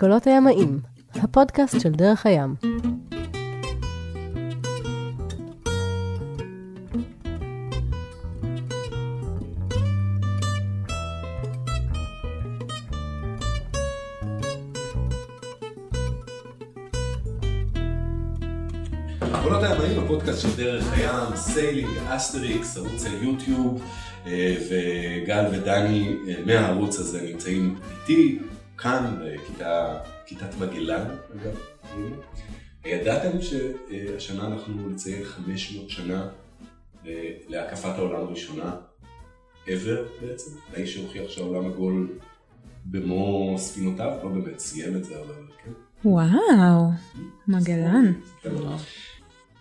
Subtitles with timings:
[0.00, 0.80] קולות הימאים,
[1.14, 2.54] הפודקאסט של דרך הים.
[19.42, 23.82] קולות הימאים, הפודקאסט של דרך הים, sailing, אסטריקס, ערוץ היוטיוב,
[24.26, 28.38] אה, וגל ודני אה, מהערוץ הזה נמצאים איתי,
[28.78, 29.18] כאן,
[29.58, 31.54] בכיתת מגלן, אגב.
[32.84, 36.28] ידעתם שהשנה אנחנו נציין 500 שנה
[37.06, 38.76] אה, להקפת העולם הראשונה,
[39.66, 42.18] ever בעצם, האיש שהוכיח שהעולם עגול
[42.84, 45.70] במו ספינותיו, לא באמת סיים את זה, אבל כן.
[46.04, 46.90] וואו,
[47.48, 48.12] מגלן.
[48.42, 48.50] כן.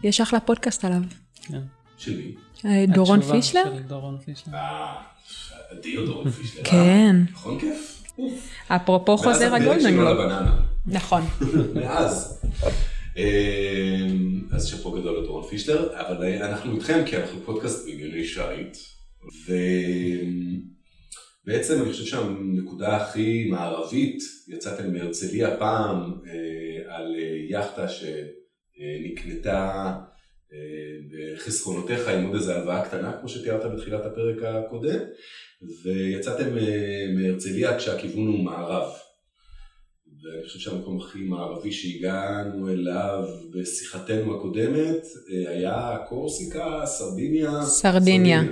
[0.04, 1.02] יש אחלה פודקאסט עליו.
[1.42, 1.62] כן.
[1.98, 2.36] של מי?
[2.66, 3.78] אה, דורון התשובה פישלר?
[3.78, 4.54] של דורון פישלר.
[4.54, 5.02] אה,
[5.72, 6.62] אדיר דורון פישלר.
[6.62, 6.72] אה?
[6.72, 7.16] כן.
[7.32, 7.97] נכון כיף?
[8.68, 9.54] אפרופו חוזר
[10.08, 10.60] הבננה.
[10.86, 11.22] נכון.
[11.76, 12.42] מאז.
[13.18, 18.78] אמ, אז שאפו גדול לדורון פישלר, אבל אנחנו איתכם כי אנחנו פודקאסט בענייני שיט,
[21.46, 27.86] ובעצם אני חושב שהנקודה הכי מערבית, יצאתם מהרצליה פעם אה, על אה, יכטה
[28.78, 29.94] שנקנתה
[31.12, 35.00] בחסכונותיך עם עוד איזה הלוואה קטנה, כמו שתיארת בתחילת הפרק הקודם,
[35.84, 38.92] ויצאתם אה, מהרצליה כשהכיוון הוא מערב.
[40.24, 47.62] ואני חושב שהמקום הכי מערבי שהגענו אליו בשיחתנו הקודמת אה, היה קורסיקה, סרדיניה.
[47.62, 48.44] סרדיניה.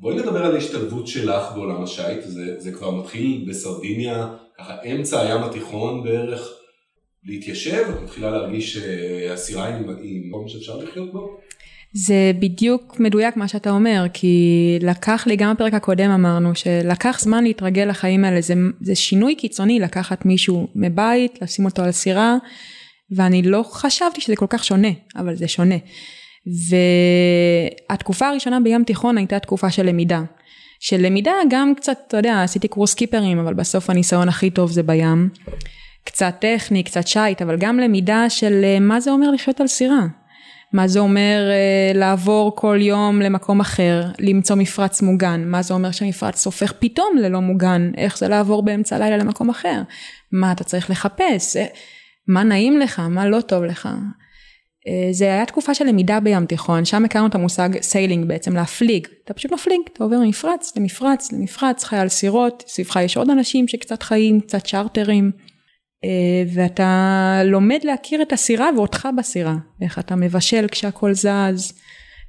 [0.00, 5.42] בואי נדבר על ההשתלבות שלך בעולם השיט, זה, זה כבר מתחיל בסרדיניה, ככה אמצע הים
[5.42, 6.48] התיכון בערך,
[7.24, 11.38] להתיישב, את מתחילה להרגיש שהסירה היא היא מקום שאפשר לחיות בו?
[11.92, 17.44] זה בדיוק מדויק מה שאתה אומר, כי לקח לי, גם בפרק הקודם אמרנו, שלקח זמן
[17.44, 22.36] להתרגל לחיים האלה, זה, זה שינוי קיצוני לקחת מישהו מבית, לשים אותו על סירה,
[23.10, 25.74] ואני לא חשבתי שזה כל כך שונה, אבל זה שונה.
[27.88, 30.22] והתקופה הראשונה בים תיכון הייתה תקופה של למידה.
[30.80, 34.82] של למידה גם קצת, אתה יודע, עשיתי קורס קיפרים, אבל בסוף הניסיון הכי טוב זה
[34.82, 35.28] בים.
[36.04, 40.06] קצת טכני, קצת שייט, אבל גם למידה של אה, מה זה אומר לחיות על סירה.
[40.72, 45.90] מה זה אומר אה, לעבור כל יום למקום אחר, למצוא מפרץ מוגן, מה זה אומר
[45.90, 49.82] שהמפרץ הופך פתאום ללא מוגן, איך זה לעבור באמצע הלילה למקום אחר,
[50.32, 51.66] מה אתה צריך לחפש, אה,
[52.28, 53.88] מה נעים לך, מה לא טוב לך.
[54.88, 59.06] אה, זה היה תקופה של למידה בים תיכון, שם הכרנו את המושג sailing בעצם, להפליג,
[59.24, 63.68] אתה פשוט מפליג, אתה עובר ממפרץ למפרץ למפרץ, חי על סירות, סביבך יש עוד אנשים
[63.68, 65.51] שקצת חיים, קצת צ'רטרים.
[66.04, 71.72] אה, ואתה לומד להכיר את הסירה ואותך בסירה, איך אתה מבשל כשהכל זז,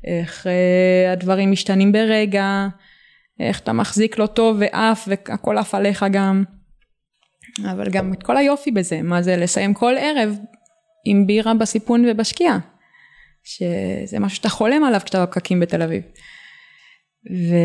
[0.07, 2.67] איך אה, הדברים משתנים ברגע,
[3.39, 6.43] איך אתה מחזיק לא טוב ועף והכל עף עליך גם,
[7.71, 10.37] אבל גם את כל היופי בזה, מה זה לסיים כל ערב
[11.05, 12.59] עם בירה בסיפון ובשקיעה,
[13.43, 16.03] שזה משהו שאתה חולם עליו כשאתה בפקקים בתל אביב.
[17.31, 17.55] ו...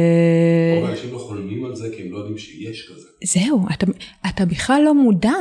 [0.81, 3.09] רוב האנשים לא חולמים על זה כי הם לא יודעים שיש כזה.
[3.25, 3.87] זהו, אתה,
[4.29, 5.35] אתה בכלל לא מודע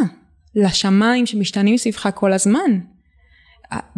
[0.58, 2.80] לשמיים שמשתנים סביבך כל הזמן.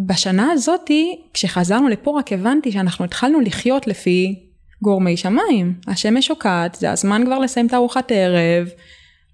[0.00, 4.46] בשנה הזאתי, כשחזרנו לפה רק הבנתי שאנחנו התחלנו לחיות לפי
[4.82, 5.74] גורמי שמיים.
[5.86, 8.68] השמש שוקעת, זה הזמן כבר לסיים את ארוחת ערב,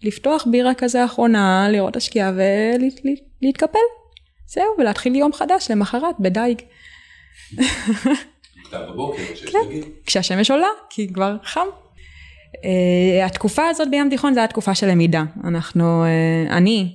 [0.02, 2.32] לפתוח בירה כזה אחרונה, לראות השקיעה
[3.42, 3.78] ולהתקפל.
[4.46, 6.62] זהו, ולהתחיל יום חדש למחרת בדייג.
[8.72, 9.22] בבוקר,
[9.52, 9.58] כן.
[10.06, 11.66] כשהשמש עולה, כי כבר חם.
[12.54, 15.24] Uh, התקופה הזאת בים תיכון זה התקופה של למידה.
[15.44, 16.94] אנחנו, uh, אני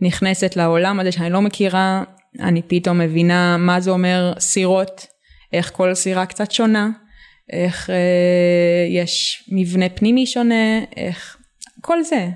[0.00, 2.04] נכנסת לעולם הזה שאני לא מכירה,
[2.40, 5.06] אני פתאום מבינה מה זה אומר סירות,
[5.52, 6.90] איך כל סירה קצת שונה,
[7.52, 7.92] איך uh,
[8.90, 11.36] יש מבנה פנימי שונה, איך,
[11.80, 12.28] כל זה.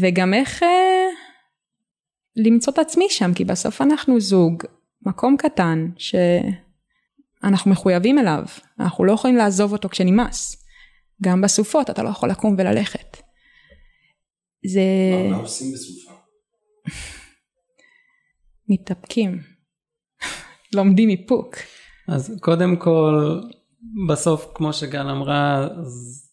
[0.00, 0.66] וגם איך uh,
[2.36, 4.62] למצוא את עצמי שם, כי בסוף אנחנו זוג,
[5.06, 6.14] מקום קטן, ש...
[7.44, 8.44] אנחנו מחויבים אליו,
[8.80, 10.56] אנחנו לא יכולים לעזוב אותו כשנמאס.
[11.22, 13.16] גם בסופות אתה לא יכול לקום וללכת.
[14.66, 14.80] זה...
[15.30, 16.12] מה- מה עושים בסופה?
[18.68, 19.38] מתאפקים.
[20.74, 21.56] לומדים איפוק.
[22.08, 23.40] אז קודם כל,
[24.08, 26.26] בסוף, כמו שגל אמרה, אז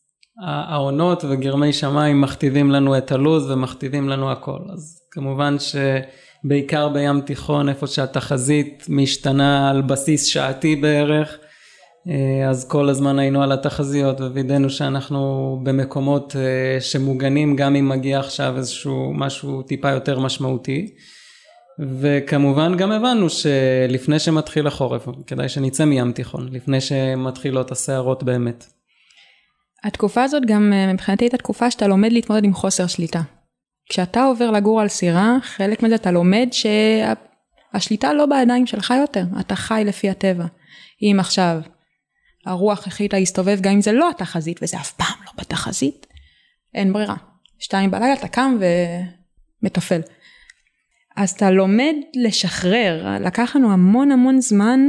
[0.46, 4.60] העונות וגרמי שמיים מכתיבים לנו את הלו"ז ומכתיבים לנו הכל.
[4.74, 11.38] אז כמובן שבעיקר בים תיכון, איפה שהתחזית משתנה על בסיס שעתי בערך,
[12.50, 18.58] אז כל הזמן היינו על התחזיות ווידאנו שאנחנו במקומות אה, שמוגנים גם אם מגיע עכשיו
[18.58, 20.96] איזשהו משהו טיפה יותר משמעותי.
[22.00, 28.66] וכמובן גם הבנו שלפני שמתחיל החורף כדאי שנצא מים תיכון לפני שמתחילות הסערות באמת.
[29.84, 33.22] התקופה הזאת גם אה, מבחינתי הייתה תקופה שאתה לומד להתמודד עם חוסר שליטה.
[33.90, 39.56] כשאתה עובר לגור על סירה, חלק מזה אתה לומד שהשליטה לא בידיים שלך יותר, אתה
[39.56, 40.46] חי לפי הטבע.
[41.02, 41.62] אם עכשיו
[42.48, 46.08] הרוח החליטה להסתובב גם אם זה לא התחזית וזה אף פעם לא בתחזית,
[46.74, 47.16] אין ברירה.
[47.60, 48.58] שתיים בלילה אתה קם
[49.62, 50.02] ומתפעל.
[51.16, 54.80] אז אתה לומד לשחרר, לקח לנו המון המון זמן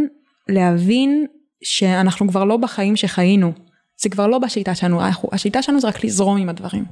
[0.48, 1.26] להבין
[1.64, 3.52] שאנחנו כבר לא בחיים שחיינו,
[4.02, 5.00] זה כבר לא בשיטה שלנו,
[5.32, 6.84] השיטה שלנו זה רק לזרום עם הדברים.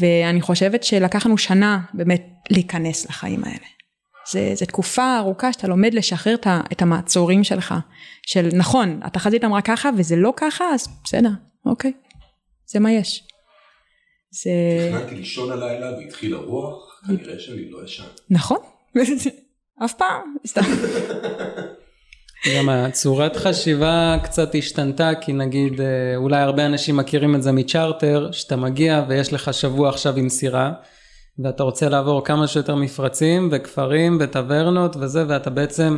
[0.00, 3.66] ואני חושבת שלקח לנו שנה באמת להיכנס לחיים האלה.
[4.30, 6.34] זה, זה תקופה ארוכה שאתה לומד לשחרר
[6.72, 7.74] את המעצורים שלך,
[8.26, 11.30] של נכון, התחזית אמרה ככה וזה לא ככה, אז בסדר,
[11.66, 11.92] אוקיי,
[12.66, 13.28] זה מה יש.
[14.30, 14.50] זה...
[14.90, 18.04] תכננתי לישון הלילה והתחיל הרוח, כנראה שאני לא ישן.
[18.30, 18.58] נכון,
[19.84, 20.62] אף פעם, סתם.
[22.56, 25.86] גם הצורת חשיבה קצת השתנתה כי נגיד אה,
[26.16, 30.72] אולי הרבה אנשים מכירים את זה מצ'רטר שאתה מגיע ויש לך שבוע עכשיו עם סירה
[31.38, 35.96] ואתה רוצה לעבור כמה שיותר מפרצים וכפרים וטברנות וזה ואתה בעצם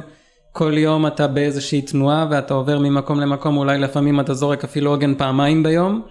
[0.52, 5.14] כל יום אתה באיזושהי תנועה ואתה עובר ממקום למקום אולי לפעמים אתה זורק אפילו עוגן
[5.14, 6.02] פעמיים ביום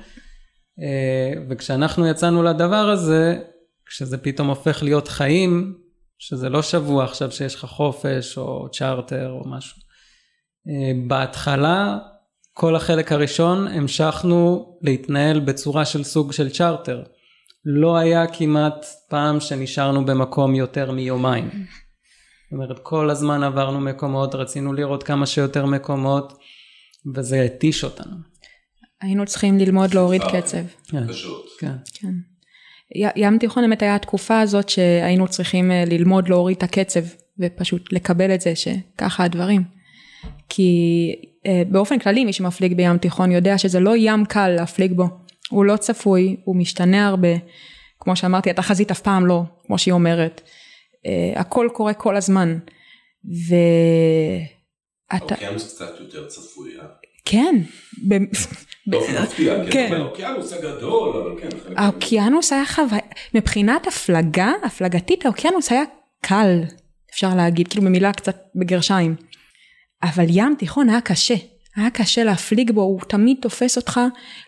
[0.81, 3.39] אה, וכשאנחנו יצאנו לדבר הזה
[3.85, 5.77] כשזה פתאום הופך להיות חיים
[6.17, 9.77] שזה לא שבוע עכשיו שיש לך חופש או צ'רטר או משהו
[10.69, 11.97] אה, בהתחלה
[12.53, 17.03] כל החלק הראשון המשכנו להתנהל בצורה של סוג של צ'רטר.
[17.65, 21.49] לא היה כמעט פעם שנשארנו במקום יותר מיומיים.
[21.49, 26.33] זאת אומרת כל הזמן עברנו מקומות, רצינו לראות כמה שיותר מקומות
[27.15, 28.15] וזה התיש אותנו.
[29.01, 30.57] היינו צריכים ללמוד להוריד קצב.
[30.87, 31.07] כן.
[31.07, 31.45] פשוט.
[31.59, 31.75] כן.
[31.93, 32.13] כן.
[33.15, 36.99] ים תיכון באמת היה התקופה הזאת שהיינו צריכים אה, ללמוד להוריד את הקצב
[37.39, 39.63] ופשוט לקבל את זה שככה הדברים.
[40.49, 41.11] כי
[41.45, 45.07] אה, באופן כללי מי שמפליג בים תיכון יודע שזה לא ים קל להפליג בו,
[45.49, 47.27] הוא לא צפוי, הוא משתנה הרבה,
[47.99, 50.41] כמו שאמרתי התחזית אף פעם לא, כמו שהיא אומרת,
[51.05, 52.57] אה, הכל קורה כל הזמן.
[53.49, 53.55] ו...
[55.11, 56.85] האוקיינוס קצת יותר צפוי, אה?
[57.25, 57.55] כן.
[58.87, 59.93] באופן מפתיע, כן.
[59.93, 61.77] האוקיינוס הגדול, אבל כן.
[61.77, 63.01] האוקיינוס היה חוויה,
[63.33, 65.83] מבחינת הפלגה, הפלגתית האוקיינוס היה
[66.21, 66.61] קל,
[67.11, 69.15] אפשר להגיד, כאילו במילה קצת בגרשיים.
[70.03, 71.35] אבל ים תיכון היה קשה,
[71.77, 73.99] היה קשה להפליג בו, הוא תמיד תופס אותך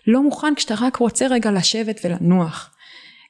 [0.07, 2.75] לא מוכן כשאתה רק רוצה רגע לשבת ולנוח.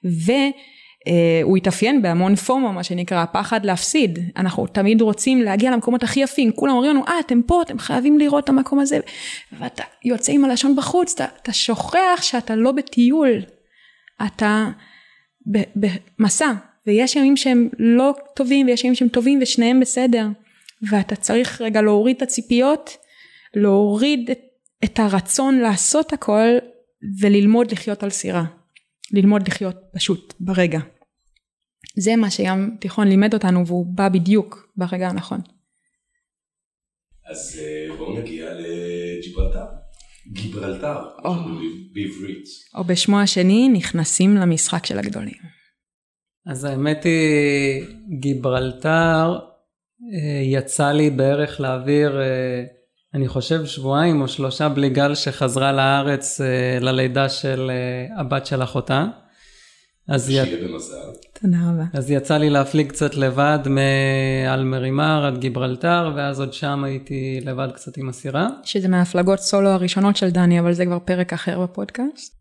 [0.04, 4.19] והוא התאפיין בהמון פומו מה שנקרא פחד להפסיד.
[4.38, 6.51] אנחנו תמיד רוצים להגיע למקומות הכי יפים.
[6.51, 9.00] כולם אומרים לנו אה אתם פה אתם חייבים לראות את המקום הזה.
[9.60, 13.42] ואתה יוצא עם הלשון בחוץ אתה, אתה שוכח שאתה לא בטיול.
[14.25, 14.68] אתה
[15.75, 16.52] במסע.
[16.88, 20.28] ויש ימים שהם לא טובים ויש ימים שהם טובים ושניהם בסדר.
[20.90, 22.98] ואתה צריך רגע להוריד את הציפיות,
[23.56, 24.40] להוריד את,
[24.84, 26.48] את הרצון לעשות הכל
[27.22, 28.46] וללמוד לחיות על סירה.
[29.12, 30.80] ללמוד לחיות פשוט ברגע.
[31.98, 35.40] זה מה שים תיכון לימד אותנו והוא בא בדיוק ברגע הנכון.
[37.31, 39.66] אז אה, בואו נגיע לג'יברלטר.
[40.34, 41.34] גיברלטר, או,
[41.94, 42.45] בעברית.
[42.75, 45.38] או בשמו השני נכנסים למשחק של הגדולים.
[46.45, 47.84] אז האמת היא
[48.19, 49.40] גיברלטר
[50.13, 52.63] אה, יצא לי בערך להעביר, אה,
[53.13, 57.71] אני חושב שבועיים או שלושה בלי גל שחזרה לארץ אה, ללידה של
[58.17, 59.06] הבת של אחותה.
[60.09, 60.67] אז שיהיה י...
[60.67, 60.95] במזל.
[61.41, 61.83] תודה רבה.
[61.94, 67.97] אז יצא לי להפליג קצת לבד מאלמרימר עד גיברלטר, ואז עוד שם הייתי לבד קצת
[67.97, 68.47] עם הסירה.
[68.63, 72.35] שזה מההפלגות סולו הראשונות של דני, אבל זה כבר פרק אחר בפודקאסט.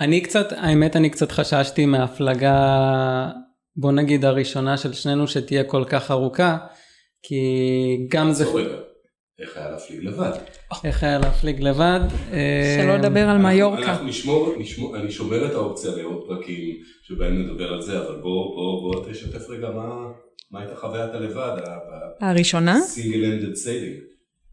[0.00, 3.30] ואני קצת, האמת אני קצת חששתי מההפלגה
[3.76, 6.56] בוא נגיד הראשונה של שנינו שתהיה כל כך ארוכה,
[7.22, 8.44] כי גם זה...
[9.38, 10.32] איך היה להפליג לבד?
[10.84, 12.00] איך היה להפליג לבד?
[12.78, 13.82] שלא לדבר על מיורקה.
[13.82, 14.54] אנחנו נשמור,
[14.96, 19.50] אני שומר את האופציה לעוד פרקים שבהם נדבר על זה, אבל בוא, בוא, בוא תשתף
[19.50, 19.70] רגע
[20.50, 21.56] מה הייתה חוויית הלבד.
[22.20, 22.80] הראשונה?
[22.80, 23.96] single handed sailing.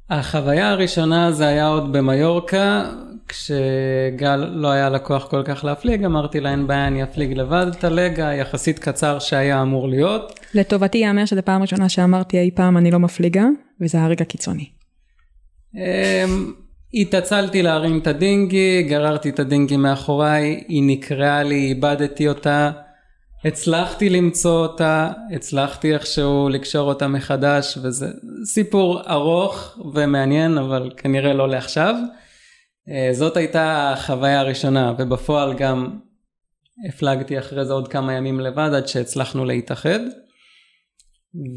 [0.10, 2.94] החוויה הראשונה זה היה עוד במיורקה,
[3.28, 7.84] כשגל לא היה לקוח כל כך להפליג, אמרתי לה אין בעיה, אני אפליג לבד את
[7.84, 10.40] הלג היחסית קצר שהיה אמור להיות.
[10.54, 13.46] לטובתי ייאמר שזו פעם ראשונה שאמרתי אי פעם אני לא מפליגה,
[13.82, 14.70] וזה היה רגע קיצוני.
[15.76, 16.54] אמ,
[16.94, 22.72] התעצלתי להרים את הדינגי, גררתי את הדינגי מאחוריי, היא נקרעה לי, איבדתי אותה,
[23.46, 28.08] הצלחתי למצוא אותה, הצלחתי איכשהו לקשור אותה מחדש, וזה
[28.46, 31.96] סיפור ארוך ומעניין, אבל כנראה לא לעכשיו.
[32.91, 36.00] אה, זאת הייתה החוויה הראשונה ובפועל גם
[36.89, 40.00] הפלגתי אחרי זה עוד כמה ימים לבד עד שהצלחנו להתאחד.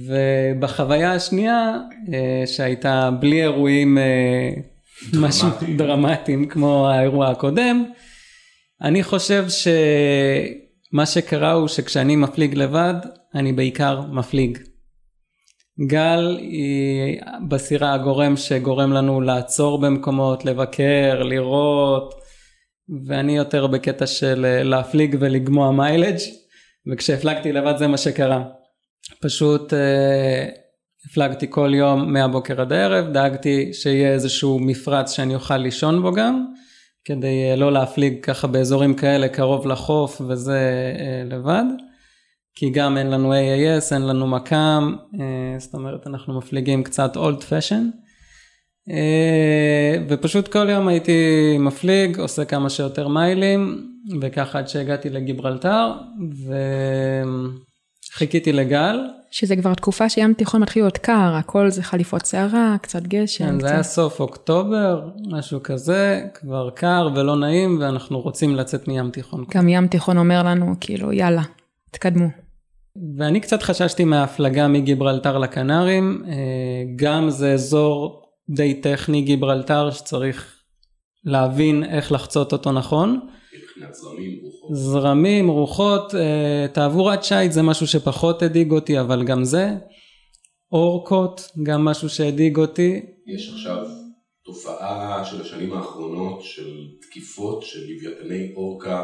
[0.06, 1.76] ובחוויה השנייה
[2.14, 4.50] אה, שהייתה בלי אירועים אה,
[5.20, 7.84] משהו דרמטיים כמו האירוע הקודם
[8.82, 12.94] אני חושב שמה שקרה הוא שכשאני מפליג לבד,
[13.34, 14.58] אני בעיקר מפליג.
[15.86, 22.14] גל היא בסירה הגורם שגורם לנו לעצור במקומות, לבקר, לראות,
[23.06, 26.18] ואני יותר בקטע של אה, להפליג ולגמוע מיילג'
[26.86, 28.44] וכשהפלגתי לבד זה מה שקרה.
[29.20, 30.48] פשוט אה,
[31.06, 36.46] הפלגתי כל יום מהבוקר עד הערב, דאגתי שיהיה איזשהו מפרץ שאני אוכל לישון בו גם,
[37.04, 40.60] כדי אה, לא להפליג ככה באזורים כאלה קרוב לחוף וזה
[40.98, 41.64] אה, לבד.
[42.54, 47.42] כי גם אין לנו AAS, אין לנו מקם, אה, זאת אומרת אנחנו מפליגים קצת אולד
[47.42, 47.90] פשן.
[50.08, 53.90] ופשוט כל יום הייתי מפליג, עושה כמה שיותר מיילים,
[54.20, 55.92] וככה עד שהגעתי לגיברלטר,
[58.12, 59.00] וחיכיתי לגל.
[59.30, 63.44] שזה כבר תקופה שים תיכון מתחיל להיות קר, הכל זה חליפות שערה, קצת גשם.
[63.44, 63.68] כן, קצת...
[63.68, 69.44] זה היה סוף אוקטובר, משהו כזה, כבר קר ולא נעים, ואנחנו רוצים לצאת מים תיכון.
[69.54, 71.42] גם ים תיכון אומר לנו, כאילו, יאללה,
[71.90, 72.26] תקדמו.
[73.18, 78.22] ואני קצת חששתי מההפלגה מגיברלטר לקנרים, אה, גם זה אזור
[78.56, 80.56] די טכני גיברלטר שצריך
[81.24, 83.20] להבין איך לחצות אותו נכון.
[83.54, 84.70] מבחינת זרמים, רוחות.
[84.76, 89.70] זרמים, רוחות, אה, תעבורת שיט זה משהו שפחות הדאיג אותי, אבל גם זה.
[90.72, 93.00] אורקות, גם משהו שהדאיג אותי.
[93.34, 93.86] יש עכשיו
[94.44, 99.02] תופעה של השנים האחרונות של תקיפות של לוויתני אורקה,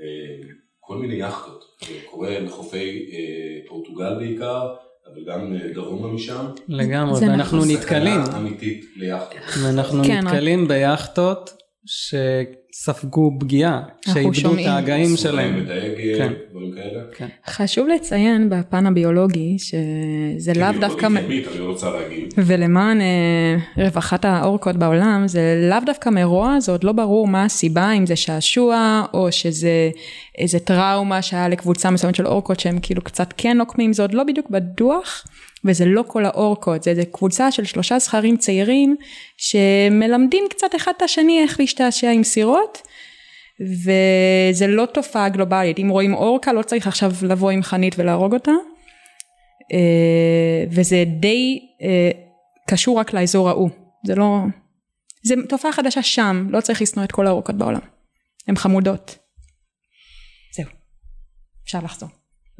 [0.00, 0.48] אה,
[0.86, 1.64] כל מיני יכטות.
[1.86, 4.74] זה קורה לחופי אה, פורטוגל בעיקר,
[5.06, 6.46] אבל גם דרומה משם.
[6.68, 7.70] לגמרי, ואנחנו נכון.
[7.70, 8.24] נתקלים.
[8.24, 9.38] סכנה אמיתית ליכטות.
[9.62, 11.50] ואנחנו כן, נתקלים ביכטות
[12.74, 14.66] שספגו פגיעה, שאיבדו את.
[14.66, 15.66] ההגאים שלהם.
[16.18, 16.32] כן.
[16.74, 17.28] כאלה.
[17.46, 21.06] חשוב לציין בפן הביולוגי, שזה לאו כן, דווקא...
[21.06, 22.34] היא כימית, אני רוצה להגיד.
[22.36, 27.92] ולמען אה, רווחת האורקות בעולם זה לאו דווקא מרוע זה עוד לא ברור מה הסיבה
[27.92, 29.90] אם זה שעשוע או שזה
[30.38, 34.24] איזה טראומה שהיה לקבוצה מסוימת של אורקות שהם כאילו קצת כן נוקמים זה עוד לא
[34.24, 35.24] בדיוק בדוח
[35.64, 38.96] וזה לא כל האורקות זה איזה קבוצה של שלושה זכרים צעירים
[39.36, 42.63] שמלמדים קצת אחד את השני איך להשתעשע עם סירות.
[43.60, 48.52] וזה לא תופעה גלובלית אם רואים אורקה לא צריך עכשיו לבוא עם חנית ולהרוג אותה.
[49.72, 52.10] אה, וזה די אה,
[52.68, 53.70] קשור רק לאזור ההוא,
[54.06, 54.38] זה לא,
[55.24, 57.80] זה תופעה חדשה שם, לא צריך לשנוא את כל האורקות בעולם,
[58.48, 59.18] הן חמודות.
[60.56, 60.66] זהו,
[61.64, 62.08] אפשר לחזור.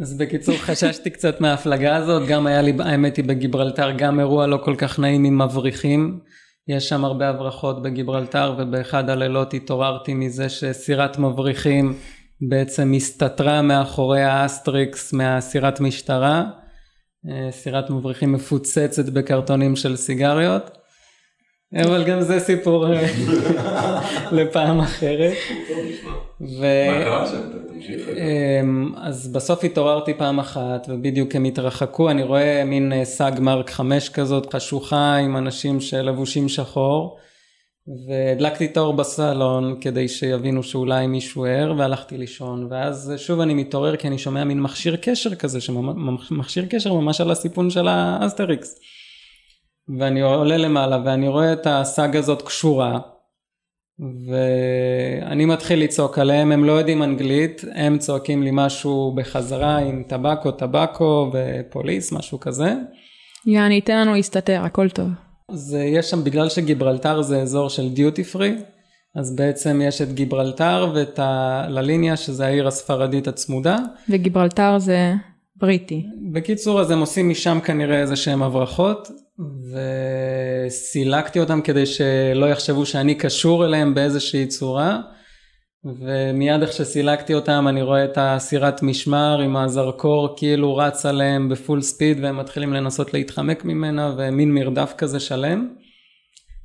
[0.00, 4.60] אז בקיצור חששתי קצת מההפלגה הזאת, גם היה לי האמת היא בגיברלטר גם אירוע לא
[4.64, 6.20] כל כך נעים עם מבריחים,
[6.68, 11.94] יש שם הרבה הברחות בגיברלטר ובאחד הלילות התעוררתי מזה שסירת מבריחים
[12.40, 16.44] בעצם הסתתרה מאחורי האסטריקס מהסירת משטרה,
[17.30, 20.78] אה, סירת מבריחים מפוצצת בקרטונים של סיגריות,
[21.82, 23.06] אבל גם זה סיפור אה,
[24.32, 25.32] לפעם אחרת.
[26.40, 26.66] ו...
[28.16, 32.10] אמ, אז בסוף התעוררתי פעם אחת ובדיוק הם התרחקו.
[32.10, 37.18] אני רואה מין אה, סאג Mark 5 כזאת חשוכה עם אנשים שלבושים שחור.
[38.08, 42.66] והדלקתי את האור בסלון כדי שיבינו שאולי מישהו ער והלכתי לישון.
[42.70, 47.30] ואז שוב אני מתעורר כי אני שומע מין מכשיר קשר כזה שמכשיר קשר ממש על
[47.30, 48.80] הסיפון של האסטריקס
[49.98, 52.98] ואני עולה למעלה ואני רואה את הסאג הזאת קשורה
[53.98, 60.50] ואני מתחיל לצעוק עליהם, הם לא יודעים אנגלית, הם צועקים לי משהו בחזרה עם טבקו,
[60.50, 62.74] טבקו ופוליס, משהו כזה.
[63.46, 65.08] יעני, תן לנו להסתתר, הכל טוב.
[65.48, 68.54] אז אה, יש שם, בגלל שגיברלטר זה אזור של דיוטי פרי,
[69.14, 73.76] אז בעצם יש את גיברלטר ואת הלליניה, שזה העיר הספרדית הצמודה.
[74.08, 75.14] וגיברלטר זה
[75.56, 76.06] בריטי.
[76.32, 79.08] בקיצור, אז הם עושים משם כנראה איזה שהם הברחות,
[80.68, 85.00] וסילקתי אותם כדי שלא יחשבו שאני קשור אליהם באיזושהי צורה.
[85.84, 91.82] ומיד איך שסילקתי אותם אני רואה את הסירת משמר עם הזרקור כאילו רץ עליהם בפול
[91.82, 95.68] ספיד והם מתחילים לנסות להתחמק ממנה ומין מרדף כזה שלם.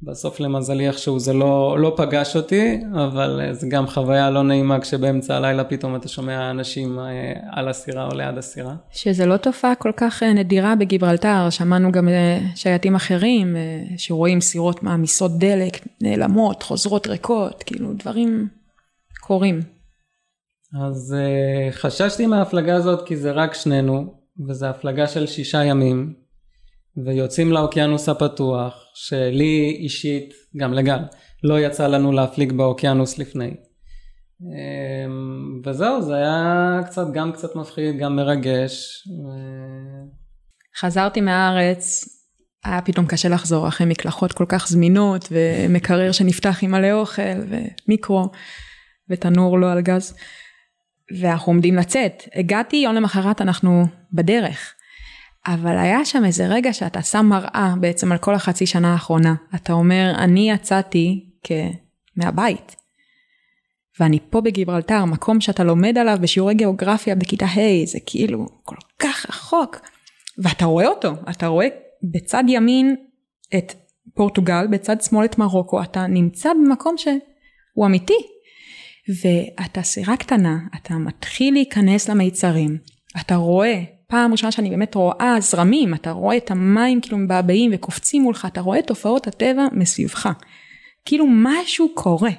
[0.04, 4.80] בסוף למזלי איכשהו זה לא, לא פגש אותי אבל אה, זה גם חוויה לא נעימה
[4.80, 8.76] כשבאמצע הלילה פתאום אתה שומע אנשים אה, על הסירה או ליד הסירה.
[8.92, 12.08] שזה לא תופעה כל כך אה, נדירה בגיברלטר, שמענו גם
[12.56, 13.56] שייטים אחרים
[13.98, 18.48] שרואים סירות מעמיסות דלק, נעלמות, חוזרות ריקות, כאילו דברים
[19.20, 19.62] קורים.
[20.82, 21.16] אז
[21.72, 24.14] חששתי מההפלגה הזאת כי זה רק שנינו
[24.48, 26.14] וזו הפלגה של שישה ימים
[26.98, 31.00] ויוצאים לאוקיינוס הפתוח שלי אישית גם לגל
[31.44, 33.54] לא יצא לנו להפליג באוקיינוס לפני.
[34.42, 39.04] Um, וזהו זה היה קצת גם קצת מפחיד גם מרגש.
[40.78, 42.06] חזרתי מהארץ,
[42.66, 47.22] היה פתאום קשה לחזור אחרי מקלחות כל כך זמינות ומקרר שנפתח עם מלא אוכל
[47.88, 48.30] ומיקרו.
[49.10, 50.16] ותנור לא על גז.
[51.22, 52.24] ואנחנו עומדים לצאת.
[52.36, 54.74] הגעתי, יום למחרת אנחנו בדרך.
[55.54, 59.36] אבל היה שם איזה רגע שאתה שם מראה בעצם על כל החצי שנה האחרונה.
[59.56, 61.52] אתה אומר, אני יצאתי כ...
[62.16, 62.76] מהבית.
[64.00, 69.26] ואני פה בגיברלטר, מקום שאתה לומד עליו בשיעורי גיאוגרפיה בכיתה ה', זה כאילו כל כך
[69.30, 69.80] רחוק.
[70.38, 71.68] ואתה רואה אותו, אתה רואה
[72.14, 72.96] בצד ימין
[73.58, 73.74] את
[74.16, 78.14] פורטוגל, בצד שמאל את מרוקו, אתה נמצא במקום שהוא אמיתי.
[79.24, 82.78] ואתה סירה קטנה, אתה מתחיל להיכנס למיצרים,
[83.22, 88.22] אתה רואה, פעם ראשונה שאני באמת רואה זרמים, אתה רואה את המים כאילו מבעבעים וקופצים
[88.22, 90.30] מולך, אתה רואה את תופעות הטבע מסביבך.
[91.06, 92.32] כאילו משהו קורה.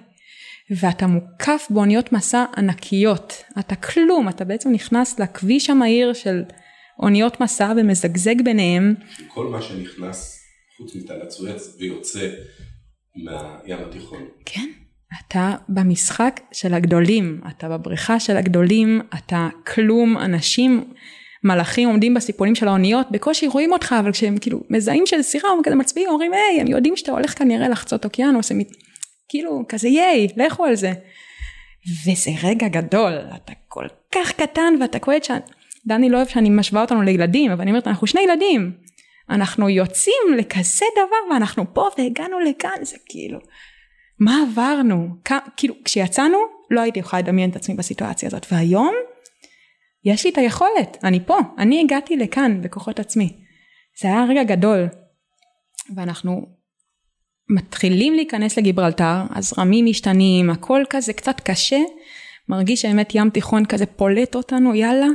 [0.70, 6.42] ואתה מוקף באוניות מסע ענקיות, אתה כלום, אתה בעצם נכנס לכביש המהיר של
[6.98, 8.94] אוניות מסע ומזגזג ביניהם.
[9.28, 10.40] כל מה שנכנס
[10.76, 12.28] חוץ מתעלת סואץ ויוצא
[13.16, 14.22] מהים התיכון.
[14.44, 14.70] כן.
[15.20, 20.84] אתה במשחק של הגדולים, אתה בבריכה של הגדולים, אתה כלום, אנשים,
[21.44, 25.62] מלאכים עומדים בסיפונים של האוניות, בקושי רואים אותך, אבל כשהם כאילו מזהים של סירה, הם
[25.64, 28.60] כזה מצביעים, אומרים, היי, הם יודעים שאתה הולך כנראה לחצות אוקיינוס, הם
[29.28, 30.92] כאילו, כזה ייי, לכו על זה.
[32.06, 35.30] וזה רגע גדול, אתה כל כך קטן ואתה קולט ש...
[35.86, 38.72] דני לא אוהב שאני משווה אותנו לילדים, אבל אני אומרת, אנחנו שני ילדים.
[39.30, 43.38] אנחנו יוצאים לכזה דבר ואנחנו פה והגענו לכאן, זה כאילו,
[44.18, 45.08] מה עברנו?
[45.24, 45.32] כ...
[45.56, 46.38] כאילו, כשיצאנו,
[46.70, 48.94] לא הייתי יכולה לדמיין את עצמי בסיטואציה הזאת, והיום,
[50.04, 53.36] יש לי את היכולת, אני פה, אני הגעתי לכאן בכוחות עצמי.
[54.00, 54.88] זה היה רגע גדול,
[55.96, 56.46] ואנחנו
[57.48, 61.80] מתחילים להיכנס לגיברלטר, הזרמים משתנים, הכל כזה קצת קשה,
[62.48, 65.06] מרגיש שבאמת ים תיכון כזה פולט אותנו, יאללה,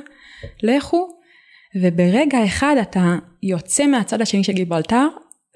[0.63, 1.09] לכו,
[1.81, 5.07] וברגע אחד אתה יוצא מהצד השני של גיברלטר,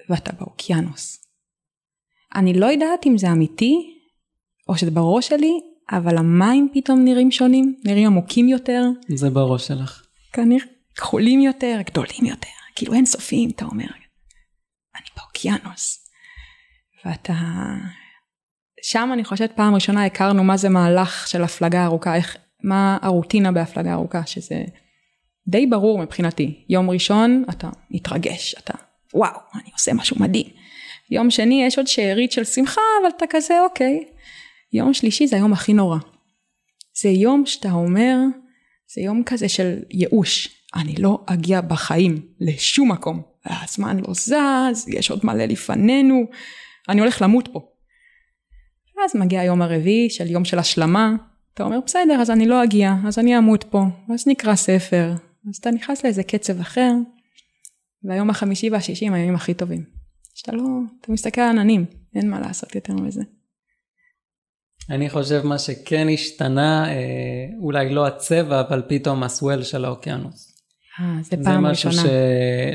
[0.08, 1.24] ואתה באוקיינוס.
[2.34, 3.74] אני לא יודעת אם זה אמיתי,
[4.68, 5.52] או שזה בראש שלי,
[5.92, 8.84] אבל המים פתאום נראים שונים, נראים עמוקים יותר.
[9.08, 10.02] זה בראש שלך.
[10.32, 10.64] כנראה
[10.96, 13.86] כחולים יותר, גדולים יותר, כאילו אין סופיים, אתה אומר.
[14.96, 16.08] אני באוקיינוס.
[17.04, 17.34] ואתה...
[18.82, 23.52] שם אני חושבת פעם ראשונה הכרנו מה זה מהלך של הפלגה ארוכה, איך, מה הרוטינה
[23.52, 24.64] בהפלגה ארוכה, שזה
[25.48, 26.64] די ברור מבחינתי.
[26.68, 28.74] יום ראשון אתה מתרגש, אתה
[29.14, 30.46] וואו, אני עושה משהו מדהים.
[31.10, 34.04] יום שני יש עוד שארית של שמחה, אבל אתה כזה אוקיי.
[34.72, 35.98] יום שלישי זה היום הכי נורא.
[37.00, 38.16] זה יום שאתה אומר,
[38.94, 40.48] זה יום כזה של ייאוש.
[40.74, 43.22] אני לא אגיע בחיים לשום מקום.
[43.46, 46.24] הזמן לא זז, יש עוד מלא לפנינו,
[46.88, 47.60] אני הולך למות פה.
[48.98, 51.16] ואז מגיע היום הרביעי של יום של השלמה,
[51.54, 55.12] אתה אומר בסדר אז אני לא אגיע, אז אני אמות פה, אז נקרא ספר,
[55.48, 56.92] אז אתה נכנס לאיזה קצב אחר,
[58.04, 59.84] והיום החמישי והשישי הם הימים הכי טובים.
[60.34, 60.64] שאתה לא,
[61.00, 63.22] אתה מסתכל על עננים, אין מה לעשות יותר מזה.
[64.90, 66.94] אני חושב מה שכן השתנה, אה,
[67.60, 70.50] אולי לא הצבע, אבל פתאום הסוול של האוקיינוס.
[71.00, 71.94] אה, זה פעם ראשונה.
[71.94, 72.10] זה משהו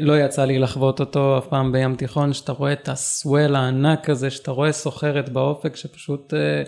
[0.01, 4.29] שלא יצא לי לחוות אותו אף פעם בים תיכון, שאתה רואה את הסוול הענק הזה,
[4.29, 6.63] שאתה רואה סוחרת באופק שפשוט אה,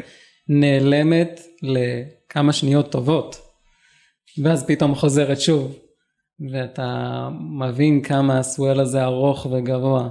[0.50, 3.42] נעלמת לכמה שניות טובות,
[4.44, 5.80] ואז פתאום חוזרת שוב,
[6.52, 7.30] ואתה
[7.60, 10.10] מבין כמה הסוול הזה ארוך וגבוה.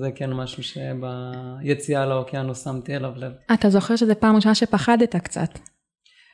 [0.00, 3.32] זה כן משהו שביציאה לאוקיינוס שמתי אליו לב.
[3.54, 5.58] אתה זוכר שזה פעם ראשונה שפחדת קצת.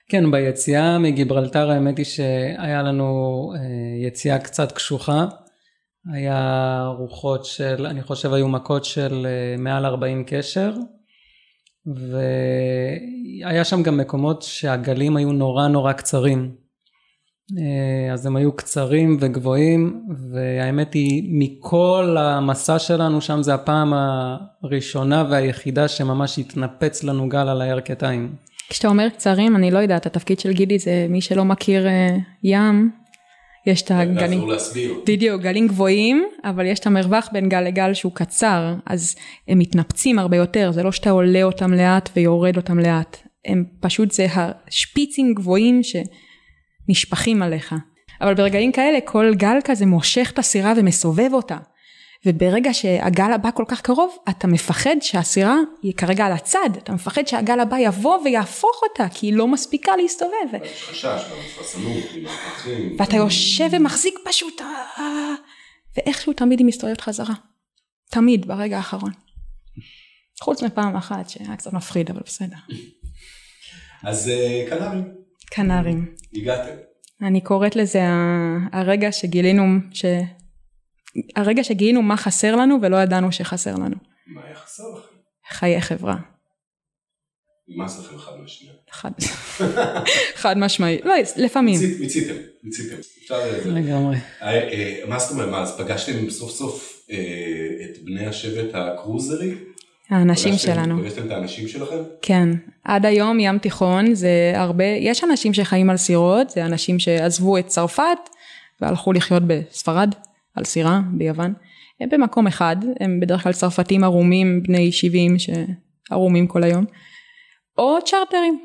[0.09, 5.27] כן, ביציאה מגיברלטר האמת היא שהיה לנו אה, יציאה קצת קשוחה.
[6.13, 10.73] היה רוחות של, אני חושב היו מכות של אה, מעל 40 קשר.
[11.87, 16.63] והיה שם גם מקומות שהגלים היו נורא נורא קצרים.
[17.59, 20.03] אה, אז הם היו קצרים וגבוהים
[20.33, 23.93] והאמת היא מכל המסע שלנו שם זה הפעם
[24.63, 28.35] הראשונה והיחידה שממש התנפץ לנו גל על הירכתיים.
[28.69, 32.91] כשאתה אומר קצרים אני לא יודעת התפקיד של גידי זה מי שלא מכיר אה, ים
[33.67, 34.49] יש את הגלים,
[35.07, 39.17] בדיוק, גלים גבוהים, אבל יש את המרווח בין גל לגל שהוא קצר, אז
[39.49, 44.13] הם מתנפצים הרבה יותר, זה לא שאתה עולה אותם לאט ויורד אותם לאט, הם פשוט
[44.13, 45.97] זה השפיצים גבוהים ש...
[46.88, 47.75] נשפכים עליך.
[48.20, 51.57] אבל ברגעים כאלה כל גל כזה מושך את הסירה ומסובב אותה.
[52.27, 57.27] וברגע שהגל הבא כל כך קרוב, אתה מפחד שהסירה היא כרגע על הצד, אתה מפחד
[57.27, 60.64] שהגל הבא יבוא ויהפוך אותה, כי היא לא מספיקה להסתובב.
[60.64, 61.23] יש חשש.
[62.99, 65.35] ואתה יושב ומחזיק פשוט, אה,
[65.97, 67.35] ואיכשהו תמיד היא מסתובבת חזרה.
[68.11, 69.11] תמיד, ברגע האחרון.
[70.42, 72.57] חוץ מפעם אחת שהיה קצת מפחיד, אבל בסדר.
[74.03, 74.64] אז אה,
[75.51, 76.15] קנרים.
[76.35, 76.75] הגעתם.
[77.23, 78.01] אני קוראת לזה
[78.73, 80.05] הרגע שגילינו, ש...
[81.37, 83.97] הרגע שגילינו מה חסר לנו ולא ידענו שחסר לנו.
[84.27, 85.15] מה היה חסר לכם?
[85.51, 86.17] חיי חברה.
[87.69, 88.75] נמאס לכם אחד מהשנייה.
[88.91, 89.11] חד,
[90.43, 91.81] חד משמעי, לא, לפעמים.
[91.81, 92.97] מיצית- מיציתם, מיציתם.
[93.29, 94.17] זה- לגמרי.
[94.43, 97.17] אה, אה, מה זאת אומרת, מה, אז פגשתם סוף סוף אה,
[97.85, 99.55] את בני השבט הקרוזרי?
[100.11, 100.99] האנשים פגשתם- שלנו.
[101.03, 101.97] פגשתם את האנשים שלכם?
[102.23, 102.49] כן,
[102.85, 107.67] עד היום ים תיכון זה הרבה, יש אנשים שחיים על סירות, זה אנשים שעזבו את
[107.67, 108.19] צרפת
[108.81, 110.14] והלכו לחיות בספרד,
[110.55, 111.55] על סירה ביוון.
[112.01, 116.85] הם במקום אחד, הם בדרך כלל צרפתים ערומים בני 70 שערומים כל היום,
[117.79, 118.59] או צ'רטרים,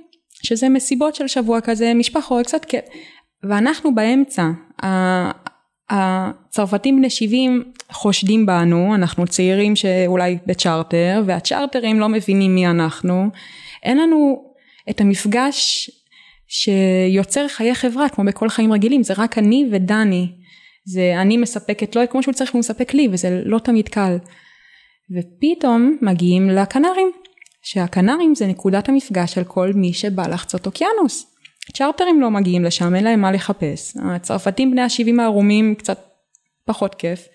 [0.43, 2.86] שזה מסיבות של שבוע כזה, משפחות, קצת כיף.
[3.43, 4.49] ואנחנו באמצע,
[5.89, 13.30] הצרפתים בני 70 חושדים בנו, אנחנו צעירים שאולי בצ'רטר, והצ'רטרים לא מבינים מי אנחנו.
[13.84, 14.43] אין לנו
[14.89, 15.89] את המפגש
[16.47, 20.28] שיוצר חיי חברה כמו בכל חיים רגילים, זה רק אני ודני.
[20.86, 24.17] זה אני מספקת לו כמו שהוא צריך הוא מספק לי וזה לא תמיד קל.
[25.12, 27.12] ופתאום מגיעים לקנרים,
[27.62, 31.29] שהקנרים זה נקודת המפגש של כל מי שבא לחצות אוקיינוס.
[31.73, 33.97] צ'רטרים לא מגיעים לשם, אין להם מה לחפש.
[34.03, 35.99] הצרפתים בני ה-70 הערומים קצת
[36.65, 37.27] פחות כיף.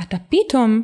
[0.00, 0.82] אתה פתאום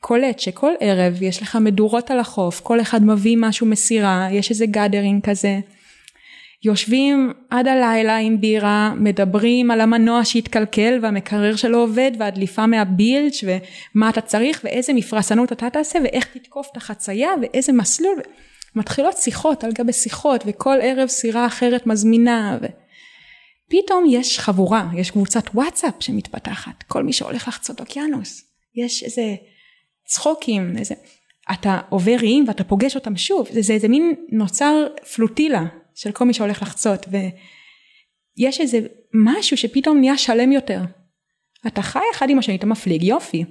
[0.00, 4.66] קולט שכל ערב יש לך מדורות על החוף, כל אחד מביא משהו מסירה, יש איזה
[4.66, 5.60] gathering כזה.
[6.64, 13.32] יושבים עד הלילה עם בירה, מדברים על המנוע שהתקלקל והמקרר שלו עובד והדליפה מהבילג'
[13.94, 18.20] ומה אתה צריך ואיזה מפרשנות אתה תעשה ואיך תתקוף את החצייה ואיזה מסלול.
[18.78, 25.44] מתחילות שיחות על גבי שיחות וכל ערב סירה אחרת מזמינה ופתאום יש חבורה, יש קבוצת
[25.54, 29.34] וואטסאפ שמתפתחת, כל מי שהולך לחצות אוקיינוס, יש איזה
[30.06, 30.94] צחוקים, איזה,
[31.52, 35.64] אתה עובר איים ואתה פוגש אותם שוב, זה, זה איזה מין נוצר פלוטילה
[35.94, 38.78] של כל מי שהולך לחצות ויש איזה
[39.14, 40.80] משהו שפתאום נהיה שלם יותר.
[41.66, 43.44] אתה חי אחד עם השני, אתה מפליג, יופי.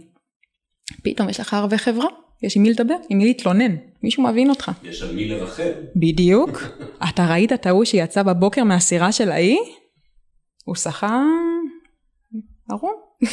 [1.03, 2.07] פתאום יש לך הרבה חברה,
[2.43, 4.71] יש עם מי לדבר, עם מי להתלונן, מישהו מבין אותך.
[4.83, 5.71] יש על מי לרחל.
[5.95, 6.63] בדיוק.
[7.09, 9.59] אתה ראית את ההוא שיצא בבוקר מהסירה של ההיא?
[10.65, 11.21] הוא שחה
[12.71, 12.95] ערום.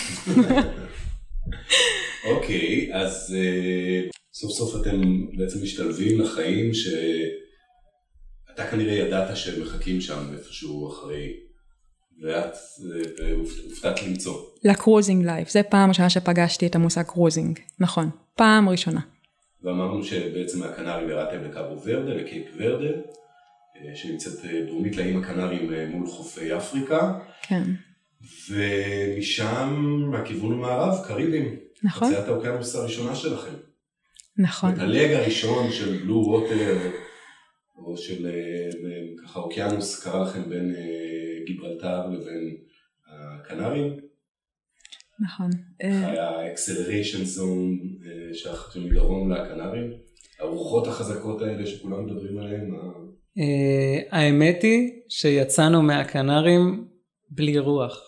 [2.30, 4.00] אוקיי, אז אה,
[4.34, 11.32] סוף סוף אתם בעצם משתלבים לחיים שאתה כנראה ידעת שהם מחכים שם איפשהו אחרי,
[12.22, 12.55] ואת
[13.22, 13.33] אה,
[13.70, 14.42] הופתעת למצוא.
[14.64, 19.00] ל cruising life, זה פעם ראשונה שפגשתי את המושג cruising, נכון, פעם ראשונה.
[19.62, 26.07] ואמרנו שבעצם מהקנריים ירדתם לקאבו ורדה, לקייפ ורדה, אה, שנמצאת אה, דרומית לאיים הקנריים מול
[26.07, 27.62] חופי אפריקה, כן,
[28.50, 29.74] ומשם,
[30.11, 31.57] מהכיוון המערב, קריבים.
[31.83, 32.09] נכון.
[32.09, 33.55] חציית האוקיינוס הראשונה שלכם.
[34.37, 34.72] נכון.
[34.74, 36.90] את ה leg הראשון של blue water,
[37.77, 38.31] או של
[39.24, 40.74] ככה אוקיינוס, קרה לכם בין
[41.46, 42.57] גיברלטר לבין
[43.07, 43.96] הקנריים.
[45.20, 45.50] נכון.
[45.83, 47.78] אה, היה acceleration zone
[48.76, 49.90] מדרום לקנריים.
[50.40, 52.70] הרוחות החזקות האלה שכולם מדברים עליהן.
[53.38, 56.85] אה, האמת היא שיצאנו מהקנריים
[57.30, 58.00] בלי רוח.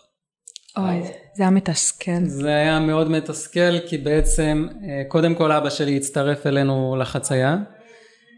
[0.76, 1.02] אוי,
[1.36, 2.24] זה היה מתסכל.
[2.24, 7.56] זה היה מאוד מתסכל כי בעצם אה, קודם כל אבא שלי הצטרף אלינו לחצייה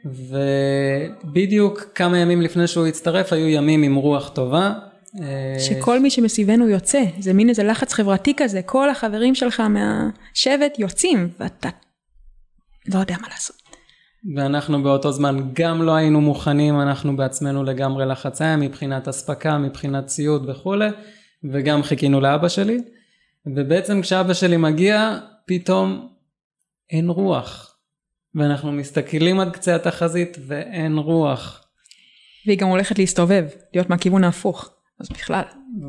[0.05, 4.75] ובדיוק כמה ימים לפני שהוא הצטרף היו ימים עם רוח טובה.
[5.23, 10.79] אה, שכל מי שמסביבנו יוצא, זה מין איזה לחץ חברתי כזה, כל החברים שלך מהשבט
[10.79, 11.69] יוצאים, ואתה
[12.95, 13.57] לא יודע מה לעשות.
[14.37, 20.49] ואנחנו באותו זמן גם לא היינו מוכנים אנחנו בעצמנו לגמרי לחצייה מבחינת אספקה מבחינת ציוד
[20.51, 20.89] וכולי
[21.53, 22.79] וגם חיכינו לאבא שלי.
[23.47, 26.09] ובעצם כשאבא שלי מגיע פתאום
[26.91, 27.77] אין רוח.
[28.35, 31.65] ואנחנו מסתכלים עד קצה התחזית ואין רוח.
[32.47, 35.43] והיא גם הולכת להסתובב, להיות מהכיוון ההפוך, אז בכלל.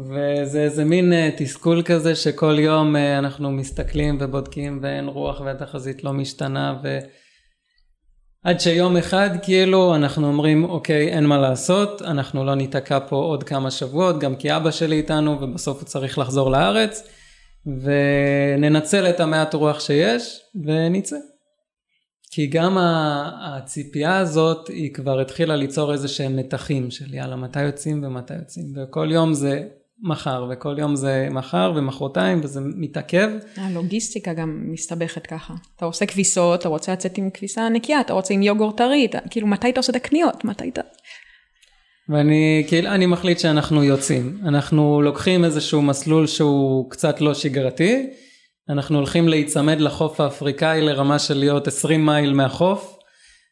[0.10, 6.04] וזה איזה מין אה, תסכול כזה שכל יום אה, אנחנו מסתכלים ובודקים ואין רוח והתחזית
[6.04, 7.00] לא משתנה ו...
[8.44, 13.44] עד שיום אחד כאילו אנחנו אומרים אוקיי אין מה לעשות אנחנו לא ניתקע פה עוד
[13.44, 17.08] כמה שבועות גם כי אבא שלי איתנו ובסוף הוא צריך לחזור לארץ
[17.66, 21.18] וננצל את המעט רוח שיש ונצא.
[22.32, 22.78] כי גם
[23.42, 28.66] הציפייה הזאת היא כבר התחילה ליצור איזה שהם מתחים של יאללה מתי יוצאים ומתי יוצאים?
[28.76, 29.64] וכל יום זה
[30.02, 33.30] מחר וכל יום זה מחר ומחרתיים וזה מתעכב.
[33.58, 35.54] הלוגיסטיקה גם מסתבכת ככה.
[35.76, 39.48] אתה עושה כביסות, אתה רוצה לצאת עם כביסה נקייה, אתה רוצה עם יוגורט טרי, כאילו
[39.48, 40.82] מתי אתה עושה את הקניות, מתי אתה...
[42.10, 44.38] ואני כאילו אני מחליט שאנחנו יוצאים.
[44.46, 48.10] אנחנו לוקחים איזשהו מסלול שהוא קצת לא שגרתי
[48.70, 53.00] אנחנו הולכים להיצמד לחוף האפריקאי לרמה של להיות 20 מייל מהחוף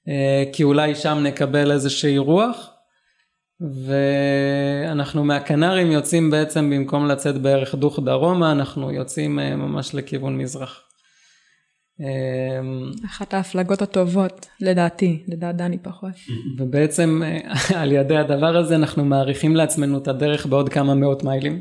[0.07, 2.69] אה, כי אולי שם נקבל איזושהי רוח
[3.85, 10.87] ואנחנו מהקנרים יוצאים בעצם במקום לצאת בערך דוך דרומה אנחנו יוצאים אה, ממש לכיוון מזרח
[11.99, 16.13] אמ, אחת ההפלגות הטובות, לדעתי, לדעת דני פחות.
[16.57, 17.39] ובעצם אה,
[17.81, 21.59] על ידי הדבר הזה אנחנו מעריכים לעצמנו את הדרך בעוד כמה מאות מיילים.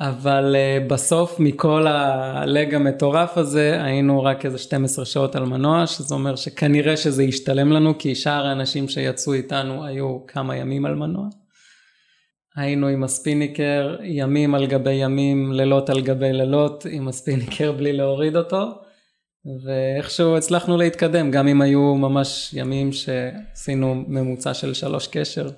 [0.00, 6.14] אבל uh, בסוף מכל הלג המטורף הזה היינו רק איזה 12 שעות על מנוע שזה
[6.14, 11.28] אומר שכנראה שזה ישתלם לנו כי שאר האנשים שיצאו איתנו היו כמה ימים על מנוע.
[12.56, 18.36] היינו עם הספיניקר ימים על גבי ימים לילות על גבי לילות עם הספיניקר בלי להוריד
[18.36, 18.66] אותו
[19.64, 25.48] ואיכשהו הצלחנו להתקדם גם אם היו ממש ימים שעשינו ממוצע של שלוש קשר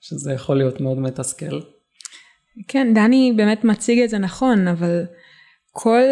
[0.00, 1.60] שזה יכול להיות מאוד מתסכל.
[2.68, 5.04] כן, דני באמת מציג את זה נכון, אבל
[5.72, 6.02] כל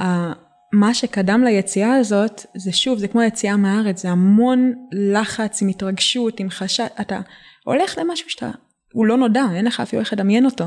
[0.00, 0.32] ה...
[0.72, 6.40] מה שקדם ליציאה הזאת, זה שוב, זה כמו יציאה מהארץ, זה המון לחץ עם התרגשות,
[6.40, 7.20] עם חשד, אתה
[7.64, 8.50] הולך למשהו שאתה,
[8.92, 10.64] הוא לא נודע, אין לך אפילו איך לדמיין אותו.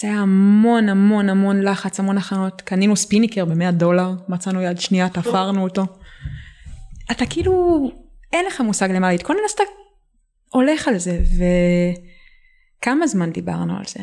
[0.00, 5.08] זה היה המון המון המון לחץ, המון הכנות, קנינו ספיניקר ב-100 דולר, מצאנו יד שנייה,
[5.08, 5.84] תפרנו אותו.
[7.10, 7.90] אתה כאילו,
[8.32, 9.62] אין לך מושג למה להתכונן, אז אתה
[10.52, 11.44] הולך על זה, ו...
[12.82, 14.00] כמה זמן דיברנו על זה?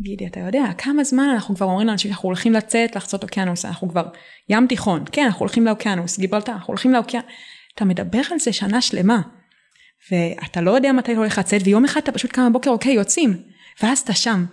[0.00, 3.88] גידי, אתה יודע, כמה זמן אנחנו כבר אומרים לאנשים שאנחנו הולכים לצאת לחצות אוקיינוס, אנחנו
[3.88, 4.08] כבר
[4.48, 7.28] ים תיכון, כן, אנחנו הולכים לאוקיינוס, גיברלטר, אנחנו הולכים לאוקיינוס,
[7.74, 9.20] אתה מדבר על זה שנה שלמה,
[10.10, 13.42] ואתה לא יודע מתי אתה הולך לצאת, ויום אחד אתה פשוט קם בבוקר, אוקיי, יוצאים,
[13.82, 14.44] ואז אתה שם,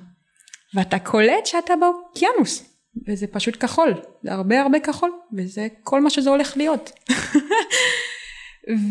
[0.74, 2.76] ואתה קולט שאתה באוקיינוס,
[3.08, 6.92] וזה פשוט כחול, זה הרבה הרבה כחול, וזה כל מה שזה הולך להיות.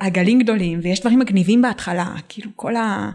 [0.00, 3.10] והגלים גדולים, ויש דברים מגניבים בהתחלה, כאילו כל ה...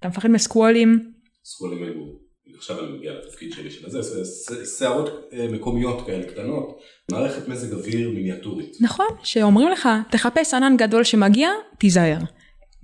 [0.00, 1.12] אתה מפחד מסקוולים?
[1.44, 4.24] סקוולים היו, עכשיו אני מגיע לתפקיד שלי של הזה,
[4.78, 6.78] שערות אה, מקומיות כאלה קטנות,
[7.10, 8.76] מערכת מזג אוויר מיניאטורית.
[8.80, 12.18] נכון, שאומרים לך, תחפש ענן גדול שמגיע, תיזהר.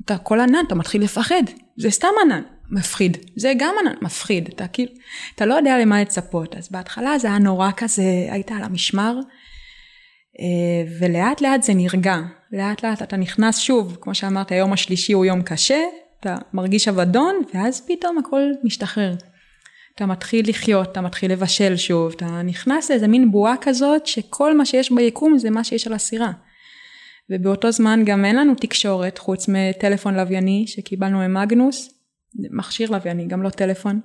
[0.05, 1.43] אתה כל ענן, אתה מתחיל לפחד,
[1.77, 4.93] זה סתם ענן, מפחיד, זה גם ענן, מפחיד, אתה כאילו,
[5.35, 9.15] אתה לא יודע למה לצפות, אז בהתחלה זה היה נורא כזה, היית על המשמר,
[10.41, 12.17] אה, ולאט לאט זה נרגע,
[12.53, 15.81] לאט לאט אתה נכנס שוב, כמו שאמרת, היום השלישי הוא יום קשה,
[16.25, 19.15] אתה מרגיש אבדון ואז פתאום הכל משתחרר.
[19.95, 24.67] אתה מתחיל לחיות, אתה מתחיל לבשל שוב, אתה נכנס לאיזה מין בועה כזאת שכל מה
[24.67, 26.33] שיש ביקום זה מה שיש על הסירה.
[27.31, 31.95] ובאותו זמן גם אין לנו תקשורת חוץ מטלפון לווייני שקיבלנו ממגנוס,
[32.51, 34.01] מכשיר לווייני, גם לא טלפון.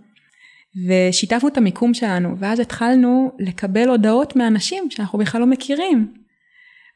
[0.88, 6.14] ושיתפנו את המיקום שלנו ואז התחלנו לקבל הודעות מאנשים שאנחנו בכלל לא מכירים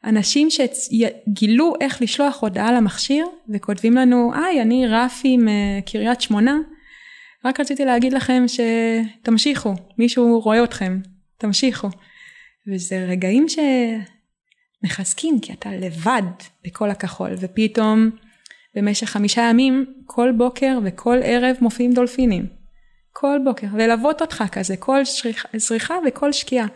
[0.04, 6.58] אנשים שגילו איך לשלוח הודעה למכשיר וכותבים לנו היי אני רפי מקריית שמונה.
[7.44, 10.98] רק רציתי להגיד לכם שתמשיכו מישהו רואה אתכם
[11.38, 11.88] תמשיכו.
[12.72, 13.46] וזה רגעים
[14.84, 16.22] שמחזקים כי אתה לבד
[16.64, 18.10] בכל הכחול ופתאום
[18.74, 22.46] במשך חמישה ימים כל בוקר וכל ערב מופיעים דולפינים.
[23.12, 25.00] כל בוקר ללוות אותך כזה כל
[25.56, 26.66] זריחה וכל שקיעה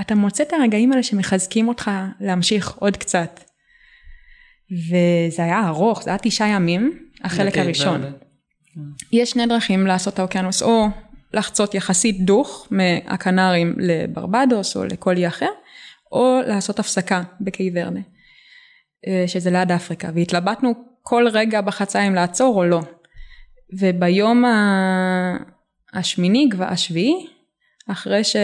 [0.00, 3.40] אתה מוצא את הרגעים האלה שמחזקים אותך להמשיך עוד קצת.
[4.72, 8.02] וזה היה ארוך, זה היה תשעה ימים, החלק הראשון.
[9.12, 10.86] יש שני דרכים לעשות האוקיינוס, או
[11.32, 15.50] לחצות יחסית דוך מהקנרים לברבדוס או לכל אי אחר,
[16.12, 18.00] או לעשות הפסקה בקי ורנה,
[19.06, 22.80] אה, שזה ליד אפריקה, והתלבטנו כל רגע בחצה אם לעצור או לא.
[23.78, 24.44] וביום
[25.92, 27.26] השמיני, השביעי,
[27.88, 28.36] אחרי ש...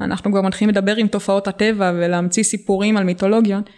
[0.00, 3.70] אנחנו כבר מתחילים לדבר עם תופעות הטבע ולהמציא סיפורים על מיתולוגיות,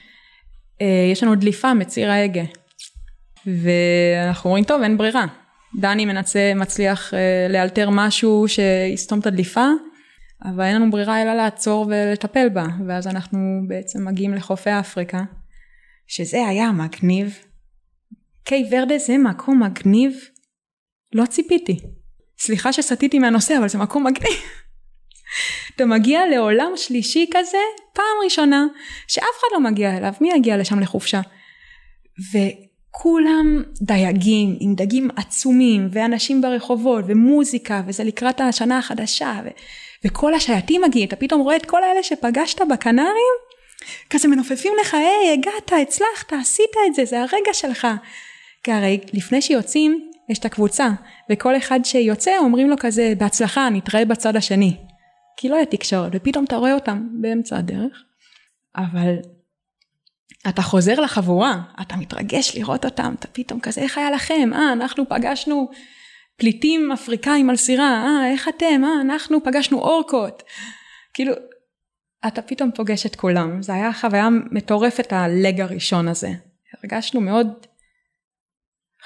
[0.80, 2.44] אה, יש לנו דליפה מציר ההגה.
[3.46, 5.26] ואנחנו אומרים טוב אין ברירה.
[5.80, 9.66] דני מנצה, מצליח אה, לאלתר משהו שיסתום את הדליפה,
[10.44, 12.66] אבל אין לנו ברירה אלא לעצור ולטפל בה.
[12.88, 15.22] ואז אנחנו בעצם מגיעים לחופי אפריקה,
[16.06, 17.38] שזה היה מגניב.
[18.44, 20.12] קיי ורדה זה מקום מגניב.
[21.12, 21.80] לא ציפיתי.
[22.38, 24.38] סליחה שסטיתי מהנושא אבל זה מקום מגניב.
[25.76, 27.58] אתה מגיע לעולם שלישי כזה
[27.92, 28.66] פעם ראשונה
[29.08, 30.12] שאף אחד לא מגיע אליו.
[30.20, 31.20] מי יגיע לשם לחופשה?
[32.32, 39.48] וכולם דייגים עם דגים עצומים ואנשים ברחובות ומוזיקה וזה לקראת השנה החדשה ו-
[40.04, 41.08] וכל השייטים מגיעים.
[41.08, 43.34] אתה פתאום רואה את כל האלה שפגשת בקנרים?
[44.10, 47.86] כזה מנופפים לך היי הגעת הצלחת עשית את זה זה הרגע שלך.
[48.62, 50.88] כי הרי לפני שיוצאים יש את הקבוצה
[51.30, 54.76] וכל אחד שיוצא אומרים לו כזה בהצלחה נתראה בצד השני
[55.36, 58.04] כי לא היה תקשורת ופתאום אתה רואה אותם באמצע הדרך
[58.76, 59.14] אבל
[60.48, 64.50] אתה חוזר לחבורה אתה מתרגש לראות אותם אתה פתאום כזה איך היה לכם?
[64.54, 65.70] אה אנחנו פגשנו
[66.36, 68.84] פליטים אפריקאים על סירה אה איך אתם?
[68.84, 70.42] אה אנחנו פגשנו אורקות.
[71.14, 71.32] כאילו
[72.26, 73.62] אתה פתאום פוגש את כולם.
[73.62, 76.28] זה היה חוויה מטורפת הלג הראשון הזה.
[76.82, 77.48] הרגשנו מאוד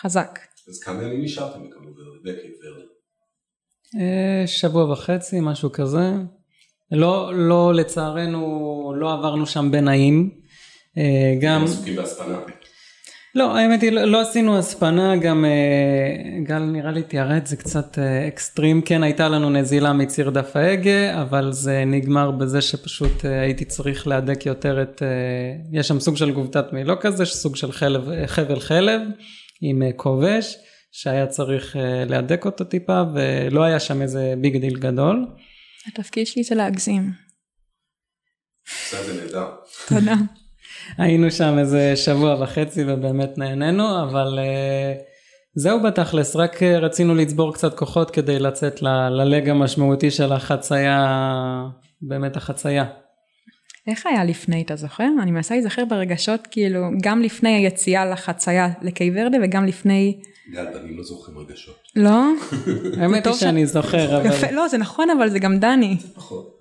[0.01, 0.39] חזק.
[0.69, 1.61] אז כמה ימים נשארתם?
[1.61, 1.69] אה,
[4.47, 6.13] שבוע וחצי, משהו כזה.
[6.93, 10.31] לא, לא לצערנו לא עברנו שם בנעים.
[10.99, 11.65] אה, גם...
[11.65, 12.39] עסוקים בהספנה.
[13.35, 17.57] לא, האמת היא, לא, לא עשינו הספנה, גם אה, גל נראה לי תיארה את זה
[17.57, 23.25] קצת אה, אקסטרים, כן הייתה לנו נזילה מציר דף ההגה, אבל זה נגמר בזה שפשוט
[23.25, 25.03] אה, הייתי צריך להדק יותר את,
[25.73, 29.01] יש שם סוג של גובטת מילו כזה, סוג של חלב, חבל חלב
[29.61, 30.57] עם קובש,
[30.93, 31.77] שהיה צריך
[32.09, 35.27] להדק אותו טיפה, ולא היה שם איזה big deal גדול.
[35.87, 37.11] התפקיד שלי זה להגזים.
[38.91, 39.47] זה נהדר.
[39.89, 40.15] תודה.
[40.99, 45.03] היינו שם איזה שבוע וחצי ובאמת נהנינו, אבל uh,
[45.55, 51.07] זהו בתכלס, רק uh, רצינו לצבור קצת כוחות כדי לצאת ל leg המשמעותי של החצייה,
[52.03, 52.85] באמת החצייה.
[53.89, 55.09] איך היה לפני, אתה זוכר?
[55.23, 60.19] אני מנסה להיזכר ברגשות, כאילו, גם לפני היציאה לחצייה לקייפ ורדה וגם לפני...
[60.53, 61.77] גל, אני לא זוכר רגשות.
[61.97, 62.23] לא?
[63.01, 64.27] האמת היא שאני זוכר, אבל...
[64.27, 65.97] יפה, לא, זה נכון, אבל זה גם דני.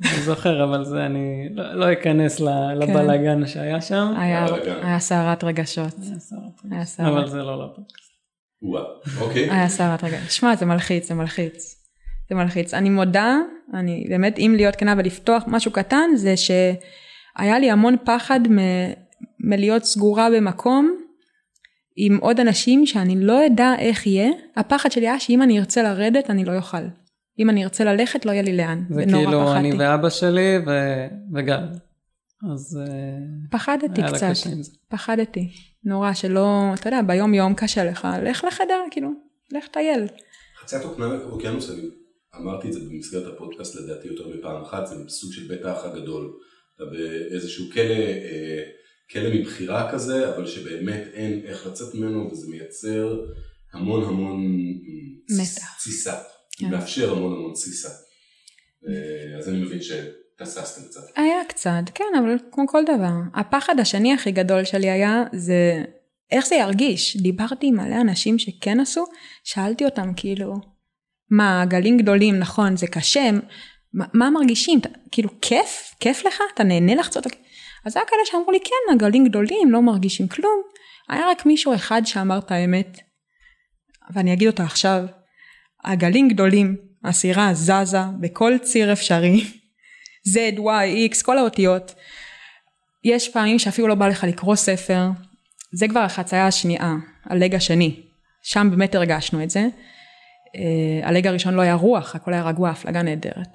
[0.04, 2.46] אני זוכר, אבל זה אני לא, לא אכנס כן.
[2.80, 4.14] לבלאגן שהיה שם.
[4.18, 5.96] היה סערת רגשות.
[6.72, 7.14] היה סערת.
[7.14, 8.12] אבל זה לא לפודקאסט.
[9.22, 9.52] אוקיי.
[9.54, 10.32] היה סערת רגשות.
[10.32, 11.76] שמע, זה מלחיץ, זה מלחיץ.
[12.30, 12.74] זה מלחיץ.
[12.74, 13.36] אני מודה,
[13.74, 16.38] אני באמת, אם להיות כנה ולפתוח משהו קטן, זה
[17.38, 18.40] שהיה לי המון פחד
[19.40, 21.04] מלהיות סגורה במקום.
[22.00, 26.30] עם עוד אנשים שאני לא אדע איך יהיה, הפחד שלי היה שאם אני ארצה לרדת
[26.30, 26.78] אני לא אוכל.
[27.40, 28.84] אם אני ארצה ללכת לא יהיה לי לאן.
[28.90, 29.60] זה כאילו פחדתי.
[29.60, 30.72] אני ואבא שלי ו...
[31.34, 31.64] וגל.
[32.54, 32.88] אז אה,
[33.52, 34.50] פחדתי קצת,
[34.90, 35.50] פחדתי.
[35.84, 39.10] נורא שלא, אתה יודע, ביום יום קשה לך, לך לחדר, כאילו,
[39.52, 40.08] לך טייל.
[40.62, 40.84] חציית
[41.32, 41.82] אוקיינוס, אני
[42.42, 46.34] אמרתי את זה במסגרת הפודקאסט לדעתי יותר מפעם אחת, זה סוג של בית האח הגדול.
[46.78, 48.64] אתה באיזשהו כלא אה,
[49.12, 53.20] כלא מבחירה כזה, אבל שבאמת אין איך לצאת ממנו, וזה מייצר
[53.74, 54.58] המון המון
[55.30, 55.76] מתח.
[55.78, 56.18] תסיסה,
[56.58, 56.70] כן.
[56.70, 57.90] מאפשר המון המון תסיסה.
[58.88, 61.02] אה, אז אני מבין שטססתם קצת.
[61.16, 63.40] היה קצת, כן, אבל כמו כל דבר.
[63.40, 65.84] הפחד השני הכי גדול שלי היה, זה
[66.32, 67.18] איך זה ירגיש.
[67.18, 69.06] דיברתי עם מלא אנשים שכן עשו,
[69.44, 70.54] שאלתי אותם כאילו,
[71.30, 73.30] מה, גלים גדולים, נכון, זה קשה,
[73.98, 74.80] מה, מה מרגישים?
[75.12, 75.96] כאילו, כיף?
[76.00, 76.42] כיף לך?
[76.54, 77.28] אתה נהנה לחצות?
[77.86, 80.62] אז היה כאלה שאמרו לי כן הגלים גדולים לא מרגישים כלום
[81.10, 83.00] היה רק מישהו אחד שאמר את האמת
[84.14, 85.06] ואני אגיד אותה עכשיו
[85.84, 89.46] הגלים גדולים הסירה זזה בכל ציר אפשרי
[90.34, 91.96] Z, Y, X כל האותיות
[93.04, 95.10] יש פעמים שאפילו לא בא לך לקרוא ספר
[95.74, 98.02] זה כבר החצייה השנייה הלג השני
[98.44, 99.68] שם באמת הרגשנו את זה
[100.56, 103.48] אה, הלג הראשון לא היה רוח הכל היה רגוע הפלגה נהדרת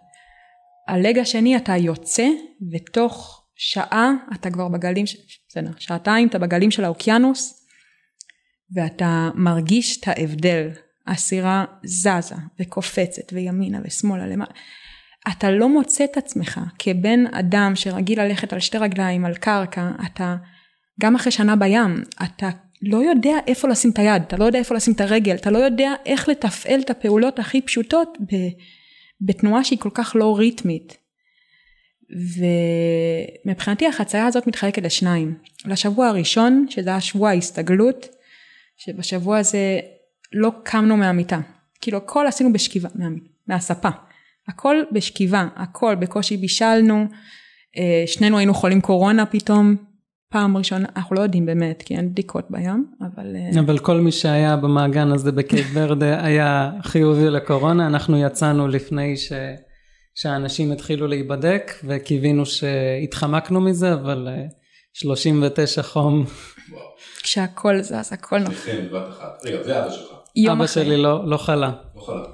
[0.92, 2.26] הלג השני אתה יוצא
[2.72, 5.04] ותוך שעה אתה כבר בגלים,
[5.48, 7.66] בסדר, שעתיים אתה בגלים של האוקיינוס
[8.74, 10.68] ואתה מרגיש את ההבדל.
[11.06, 14.50] הסירה זזה וקופצת וימינה ושמאלה למעלה.
[15.28, 20.36] אתה לא מוצא את עצמך כבן אדם שרגיל ללכת על שתי רגליים על קרקע, אתה
[21.00, 22.50] גם אחרי שנה בים, אתה
[22.82, 25.58] לא יודע איפה לשים את היד, אתה לא יודע איפה לשים את הרגל, אתה לא
[25.58, 28.18] יודע איך לתפעל את הפעולות הכי פשוטות
[29.26, 30.96] בתנועה שהיא כל כך לא ריתמית.
[33.44, 35.38] ומבחינתי החצייה הזאת מתחלקת לשניים.
[35.64, 38.08] לשבוע הראשון, שזה היה שבוע ההסתגלות,
[38.76, 39.80] שבשבוע הזה
[40.32, 41.40] לא קמנו מהמיטה.
[41.80, 43.06] כאילו הכל עשינו בשכיבה, מה,
[43.46, 43.88] מהספה.
[44.48, 47.06] הכל בשכיבה, הכל בקושי בישלנו,
[47.76, 49.76] אה, שנינו היינו חולים קורונה פתאום,
[50.32, 53.36] פעם ראשונה, אנחנו לא יודעים באמת, כי אין בדיקות בים, אבל...
[53.36, 59.16] אה, אבל כל מי שהיה במעגן הזה בקייט ורדה היה חיובי לקורונה, אנחנו יצאנו לפני
[59.16, 59.32] ש...
[60.14, 64.28] שהאנשים התחילו להיבדק וקיווינו שהתחמקנו מזה אבל
[64.92, 66.24] 39 אה, חום.
[67.22, 68.54] כשהכל זז הכל נכון.
[68.54, 69.42] כן, בבת אחת.
[69.44, 70.12] רגע ואבא שלך.
[70.52, 71.72] אבא שלי לא, לא חלה.
[71.96, 72.24] לא חלה.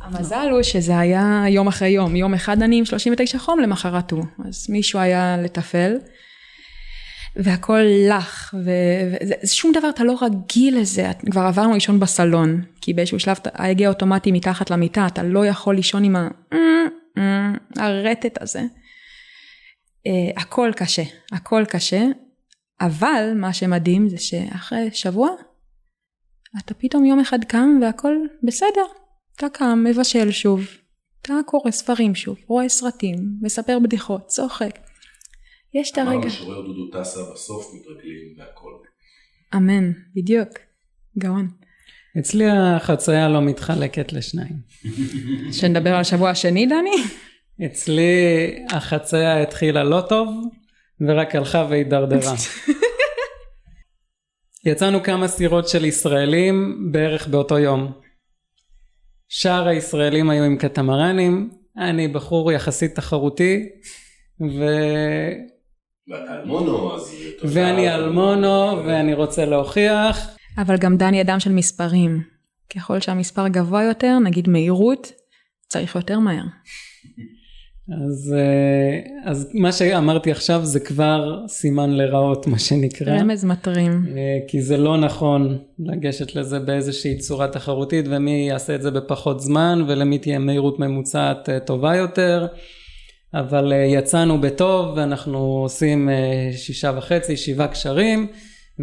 [0.00, 4.24] המזל הוא שזה היה יום אחרי יום, יום אחד אני עם 39 חום למחרת הוא,
[4.48, 5.96] אז מישהו היה לתפעל.
[7.36, 8.54] והכל לך,
[9.44, 14.32] ושום דבר אתה לא רגיל לזה, כבר עברנו לישון בסלון, כי באיזשהו שלב ההגה אוטומטי
[14.32, 16.28] מתחת למיטה, אתה לא יכול לישון עם ה...
[17.76, 18.62] הרטט הזה.
[20.08, 22.04] Uh, הכל קשה, הכל קשה,
[22.80, 25.28] אבל מה שמדהים זה שאחרי שבוע
[26.58, 28.86] אתה פתאום יום אחד קם והכל בסדר.
[29.36, 30.66] אתה קם, מבשל שוב,
[31.22, 34.78] אתה קורא ספרים שוב, רואה סרטים, מספר בדיחות, צוחק.
[35.74, 36.12] יש את הרגע.
[36.12, 38.72] אמר המשורר דודו טסה, בסוף מתרגלים והכל.
[39.54, 40.48] אמן, בדיוק,
[41.18, 41.48] גאון.
[42.18, 44.56] אצלי החצייה לא מתחלקת לשניים.
[45.58, 46.96] שנדבר על שבוע השני דני?
[47.66, 48.04] אצלי
[48.70, 50.28] החצייה התחילה לא טוב
[51.00, 52.34] ורק הלכה והידרדרה.
[54.66, 57.92] יצאנו כמה סירות של ישראלים בערך באותו יום.
[59.28, 63.68] שאר הישראלים היו עם קטמרנים, אני בחור יחסית תחרותי,
[64.40, 64.64] ו...
[66.08, 67.14] ואתה על מונו, אז...
[67.44, 70.36] ואני על מונו, אבל- ואני רוצה להוכיח.
[70.58, 72.22] אבל גם דני אדם של מספרים.
[72.76, 75.12] ככל שהמספר גבוה יותר, נגיד מהירות,
[75.68, 76.44] צריך יותר מהר.
[78.04, 83.12] אז, אה, אז מה שאמרתי עכשיו זה כבר סימן לרעות, מה שנקרא.
[83.20, 84.06] רמז מטרים.
[84.16, 89.40] אה, כי זה לא נכון לגשת לזה באיזושהי צורה תחרותית ומי יעשה את זה בפחות
[89.40, 92.46] זמן ולמי תהיה מהירות ממוצעת אה, טובה יותר
[93.34, 98.26] אבל אה, יצאנו בטוב ואנחנו עושים אה, שישה וחצי שבעה קשרים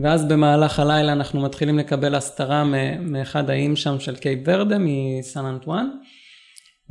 [0.04, 2.64] ואז במהלך הלילה אנחנו מתחילים לקבל הסתרה
[3.00, 5.90] מאחד האיים שם של קייפ ורדה מסן אנטואן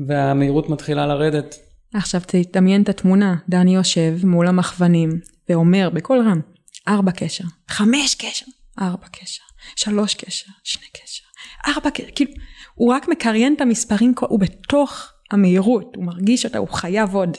[0.07, 1.59] והמהירות מתחילה לרדת.
[1.95, 5.11] עכשיו תדמיין את התמונה, דני יושב מול המכוונים
[5.49, 6.41] ואומר בקול רם,
[6.89, 8.47] ארבע קשר, חמש קשר,
[8.81, 9.43] ארבע קשר,
[9.77, 11.25] שלוש קשר, שני קשר,
[11.67, 12.31] ארבע קשר, כאילו,
[12.75, 17.37] הוא רק מקריין את המספרים, הוא בתוך המהירות, הוא מרגיש אותה, הוא חייב עוד.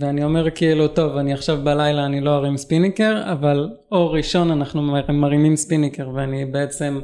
[0.00, 4.82] ואני אומר כאילו טוב אני עכשיו בלילה אני לא ארים ספיניקר אבל אור ראשון אנחנו
[4.82, 7.00] מר- מרימים ספיניקר ואני בעצם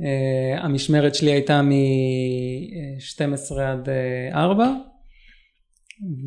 [0.00, 4.72] אה, המשמרת שלי הייתה מ-12 עד אה, 4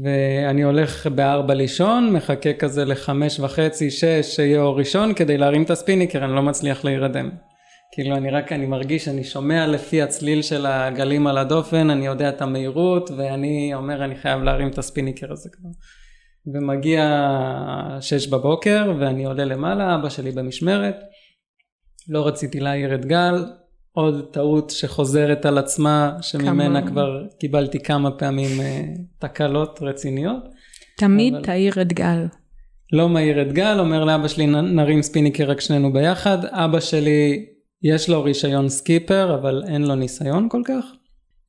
[0.03, 5.69] ואני הולך בארבע לישון מחכה כזה לחמש וחצי שש שיהיה אור ראשון כדי להרים את
[5.69, 7.29] הספיניקר אני לא מצליח להירדם
[7.91, 12.29] כאילו אני רק אני מרגיש אני שומע לפי הצליל של הגלים על הדופן אני יודע
[12.29, 15.69] את המהירות ואני אומר אני חייב להרים את הספיניקר הזה כבר.
[16.53, 17.27] ומגיע
[18.01, 20.95] שש בבוקר ואני עולה למעלה אבא שלי במשמרת.
[22.09, 23.45] לא רציתי להעיר את גל.
[23.91, 28.81] עוד טעות שחוזרת על עצמה שממנה כמה- כבר קיבלתי כמה פעמים אה,
[29.19, 30.43] תקלות רציניות.
[30.97, 32.25] תמיד אבל- תעיר את גל.
[32.93, 36.37] לא מעיר את גל, אומר לאבא שלי "נ- נרים ספיניקר רק שנינו ביחד.
[36.45, 37.45] אבא שלי
[37.83, 40.85] יש לו רישיון סקיפר אבל אין לו ניסיון כל כך.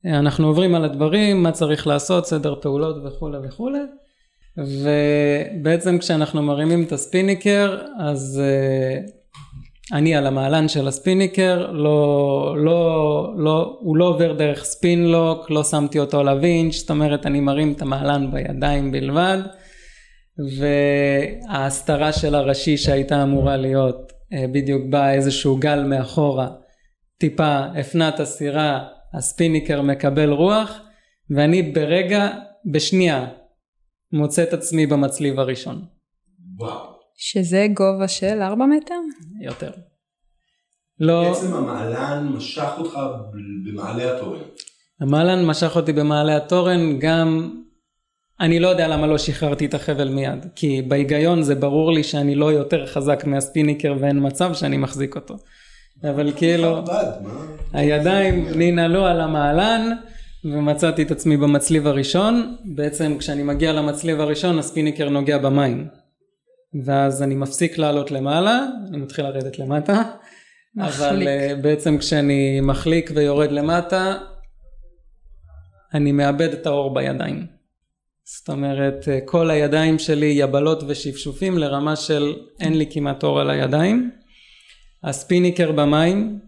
[0.05, 3.79] אנחנו עוברים על הדברים, מה צריך לעשות, סדר פעולות וכולי וכולי.
[4.57, 9.11] ובעצם כשאנחנו מרימים את הספיניקר אז uh,
[9.93, 15.99] אני על המעלן של הספיניקר, לא, לא, לא, הוא לא עובר דרך ספינלוק, לא שמתי
[15.99, 19.37] אותו על הווינץ', זאת אומרת אני מרים את המעלן בידיים בלבד.
[20.59, 26.49] וההסתרה של הראשי שהייתה אמורה להיות בדיוק באה איזשהו גל מאחורה
[27.17, 30.79] טיפה הפנה את הסירה הספיניקר מקבל רוח
[31.29, 32.29] ואני ברגע
[32.71, 33.27] בשנייה
[34.11, 35.85] מוצא את עצמי במצליב הראשון
[36.57, 36.91] וואו.
[37.15, 38.95] שזה גובה של ארבע מטר?
[39.41, 39.71] יותר
[40.99, 42.99] לא בעצם המעלן משך אותך
[43.65, 44.41] במעלה התורן.
[45.01, 47.60] המלן משך אותי במעלה התורן גם
[48.41, 52.35] אני לא יודע למה לא שחררתי את החבל מיד כי בהיגיון זה ברור לי שאני
[52.35, 55.35] לא יותר חזק מהספיניקר ואין מצב שאני מחזיק אותו.
[56.03, 57.45] אבל כאילו חב"ד, מה?
[57.73, 59.91] הידיים ננעלו על המעלן
[60.45, 62.55] ומצאתי את עצמי במצליב הראשון.
[62.65, 65.87] בעצם כשאני מגיע למצליב הראשון הספיניקר נוגע במים.
[66.85, 70.01] ואז אני מפסיק לעלות למעלה אני מתחיל לרדת למטה.
[70.79, 71.27] אבל מחליק.
[71.27, 74.17] אה, בעצם כשאני מחליק ויורד למטה
[75.93, 77.60] אני מאבד את האור בידיים
[78.37, 83.49] זאת אומרת אה, כל הידיים שלי יבלות ושפשופים לרמה של אין לי כמעט אור על
[83.49, 84.11] הידיים.
[85.03, 86.39] הספיניקר במים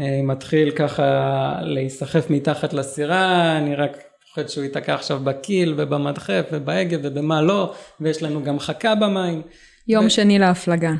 [0.00, 6.96] אה, מתחיל ככה להיסחף מתחת לסירה אני רק פוחד שהוא ייתקע עכשיו בקיל ובמדחף ובהגה
[7.02, 9.42] ובמה לא ויש לנו גם חכה במים.
[9.88, 10.92] יום ו- שני להפלגה.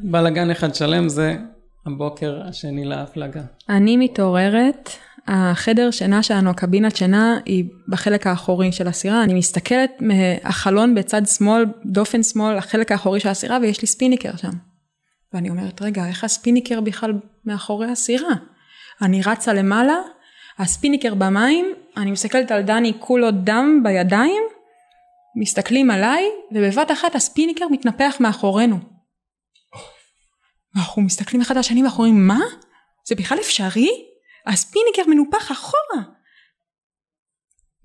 [0.00, 1.36] בלאגן אחד שלם זה
[1.86, 3.42] הבוקר השני להפלגה.
[3.68, 4.90] אני מתעוררת,
[5.26, 9.22] החדר שינה שלנו, הקבינת שינה, היא בחלק האחורי של הסירה.
[9.22, 14.52] אני מסתכלת מהחלון בצד שמאל, דופן שמאל, החלק האחורי של הסירה, ויש לי ספיניקר שם.
[15.32, 17.12] ואני אומרת, רגע, איך הספיניקר בכלל
[17.44, 18.34] מאחורי הסירה?
[19.02, 19.96] אני רצה למעלה,
[20.58, 24.42] הספיניקר במים, אני מסתכלת על דני כולו דם בידיים,
[25.36, 28.78] מסתכלים עליי, ובבת אחת הספיניקר מתנפח מאחורינו.
[30.76, 32.40] אנחנו מסתכלים אחד על השני ואומרים, מה?
[33.08, 34.13] זה בכלל אפשרי?
[34.46, 36.02] הספיניקר מנופח אחורה.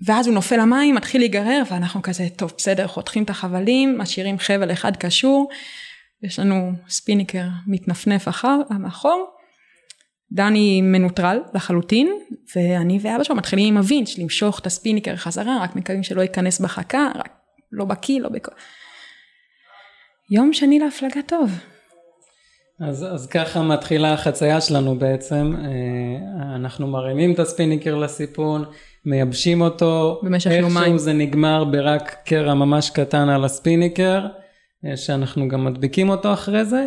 [0.05, 4.71] ואז הוא נופל למים, מתחיל להיגרר, ואנחנו כזה, טוב, בסדר, חותכים את החבלים, משאירים חבל
[4.71, 5.49] אחד קשור,
[6.23, 9.35] יש לנו ספיניקר מתנפנף אחר, מאחור.
[10.31, 12.13] דני מנוטרל לחלוטין,
[12.55, 17.11] ואני ואבא שלו מתחילים עם הווינץ' למשוך את הספיניקר חזרה, רק מקווים שלא ייכנס בחכה,
[17.15, 17.29] רק
[17.71, 18.51] לא בקיא, לא בכל...
[20.31, 21.51] יום שני להפלגה טוב.
[22.81, 28.65] אז, אז ככה מתחילה החצייה שלנו בעצם, אה, אנחנו מרימים את הספיניקר לסיפון,
[29.05, 30.77] מייבשים אותו, במשך יומיים.
[30.77, 34.25] איכשהו זה נגמר ברק קרע ממש קטן על הספיניקר,
[34.85, 36.85] אה, שאנחנו גם מדביקים אותו אחרי זה,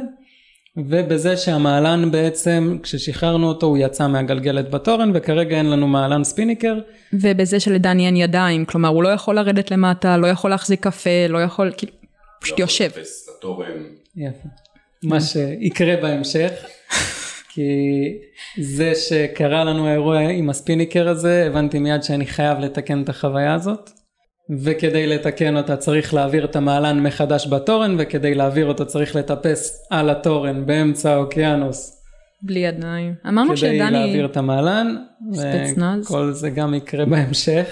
[0.76, 6.78] ובזה שהמעלן בעצם, כששחררנו אותו הוא יצא מהגלגלת בתורן וכרגע אין לנו מעלן ספיניקר.
[7.12, 11.38] ובזה שלדני אין ידיים, כלומר הוא לא יכול לרדת למטה, לא יכול להחזיק קפה, לא
[11.38, 11.92] יכול, כאילו,
[12.40, 12.90] פשוט לא יושב.
[14.16, 14.48] יפה.
[15.04, 16.52] מה שיקרה בהמשך.
[17.54, 17.72] כי
[18.58, 23.90] זה שקרה לנו האירוע עם הספיניקר הזה, הבנתי מיד שאני חייב לתקן את החוויה הזאת.
[24.62, 30.10] וכדי לתקן אותה צריך להעביר את המעלן מחדש בתורן, וכדי להעביר אותו צריך לטפס על
[30.10, 32.02] התורן באמצע האוקיינוס.
[32.42, 33.14] בלי ידיים.
[33.28, 34.96] אמרנו כדי שדני, להעביר את המעלן.
[35.32, 36.06] ספצנז.
[36.06, 37.66] וכל זה גם יקרה בהמשך.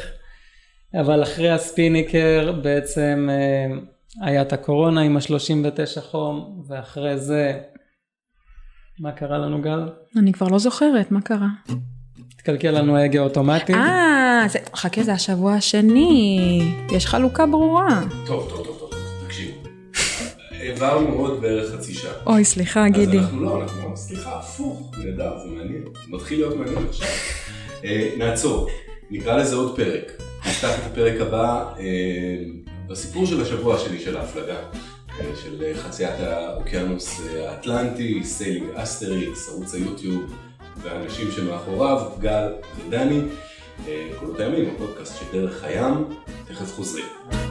[0.94, 3.76] אבל אחרי הספיניקר בעצם אה,
[4.22, 7.52] היה את הקורונה עם ה-39 חום, ואחרי זה,
[9.00, 9.88] מה קרה לנו גל?
[10.16, 11.46] אני כבר לא זוכרת, מה קרה?
[12.34, 13.74] התקלקל לנו ההגה אוטומטי.
[13.74, 16.60] אה, זה- חכה, זה השבוע השני.
[16.92, 18.00] יש חלוקה ברורה.
[18.26, 18.90] טוב, טוב, טוב, טוב,
[19.26, 19.58] תקשיבו.
[20.52, 22.12] העברנו עוד בערך חצי שעה.
[22.26, 23.18] אוי, סליחה, אז גידי.
[23.18, 25.82] אנחנו לא, אנחנו לא, סליחה, הפוך, נהדר, זה מעניין.
[26.08, 27.08] מתחיל להיות מעניין עכשיו.
[27.84, 28.68] אה, נעצור,
[29.10, 30.12] נקרא לזה עוד פרק.
[30.46, 31.84] נפתח את הפרק הבא אה,
[32.90, 34.56] בסיפור של השבוע שלי של ההפלגה.
[35.20, 40.34] אה, של אה, חציית האוקיינוס אה, האטלנטי, sailing אסטריקס, ערוץ היוטיוב
[40.82, 43.20] והאנשים שמאחוריו, גל ודני.
[44.18, 46.04] קולות הימים, הפודקאסט של דרך הים,
[46.48, 47.49] תכף חוזרים.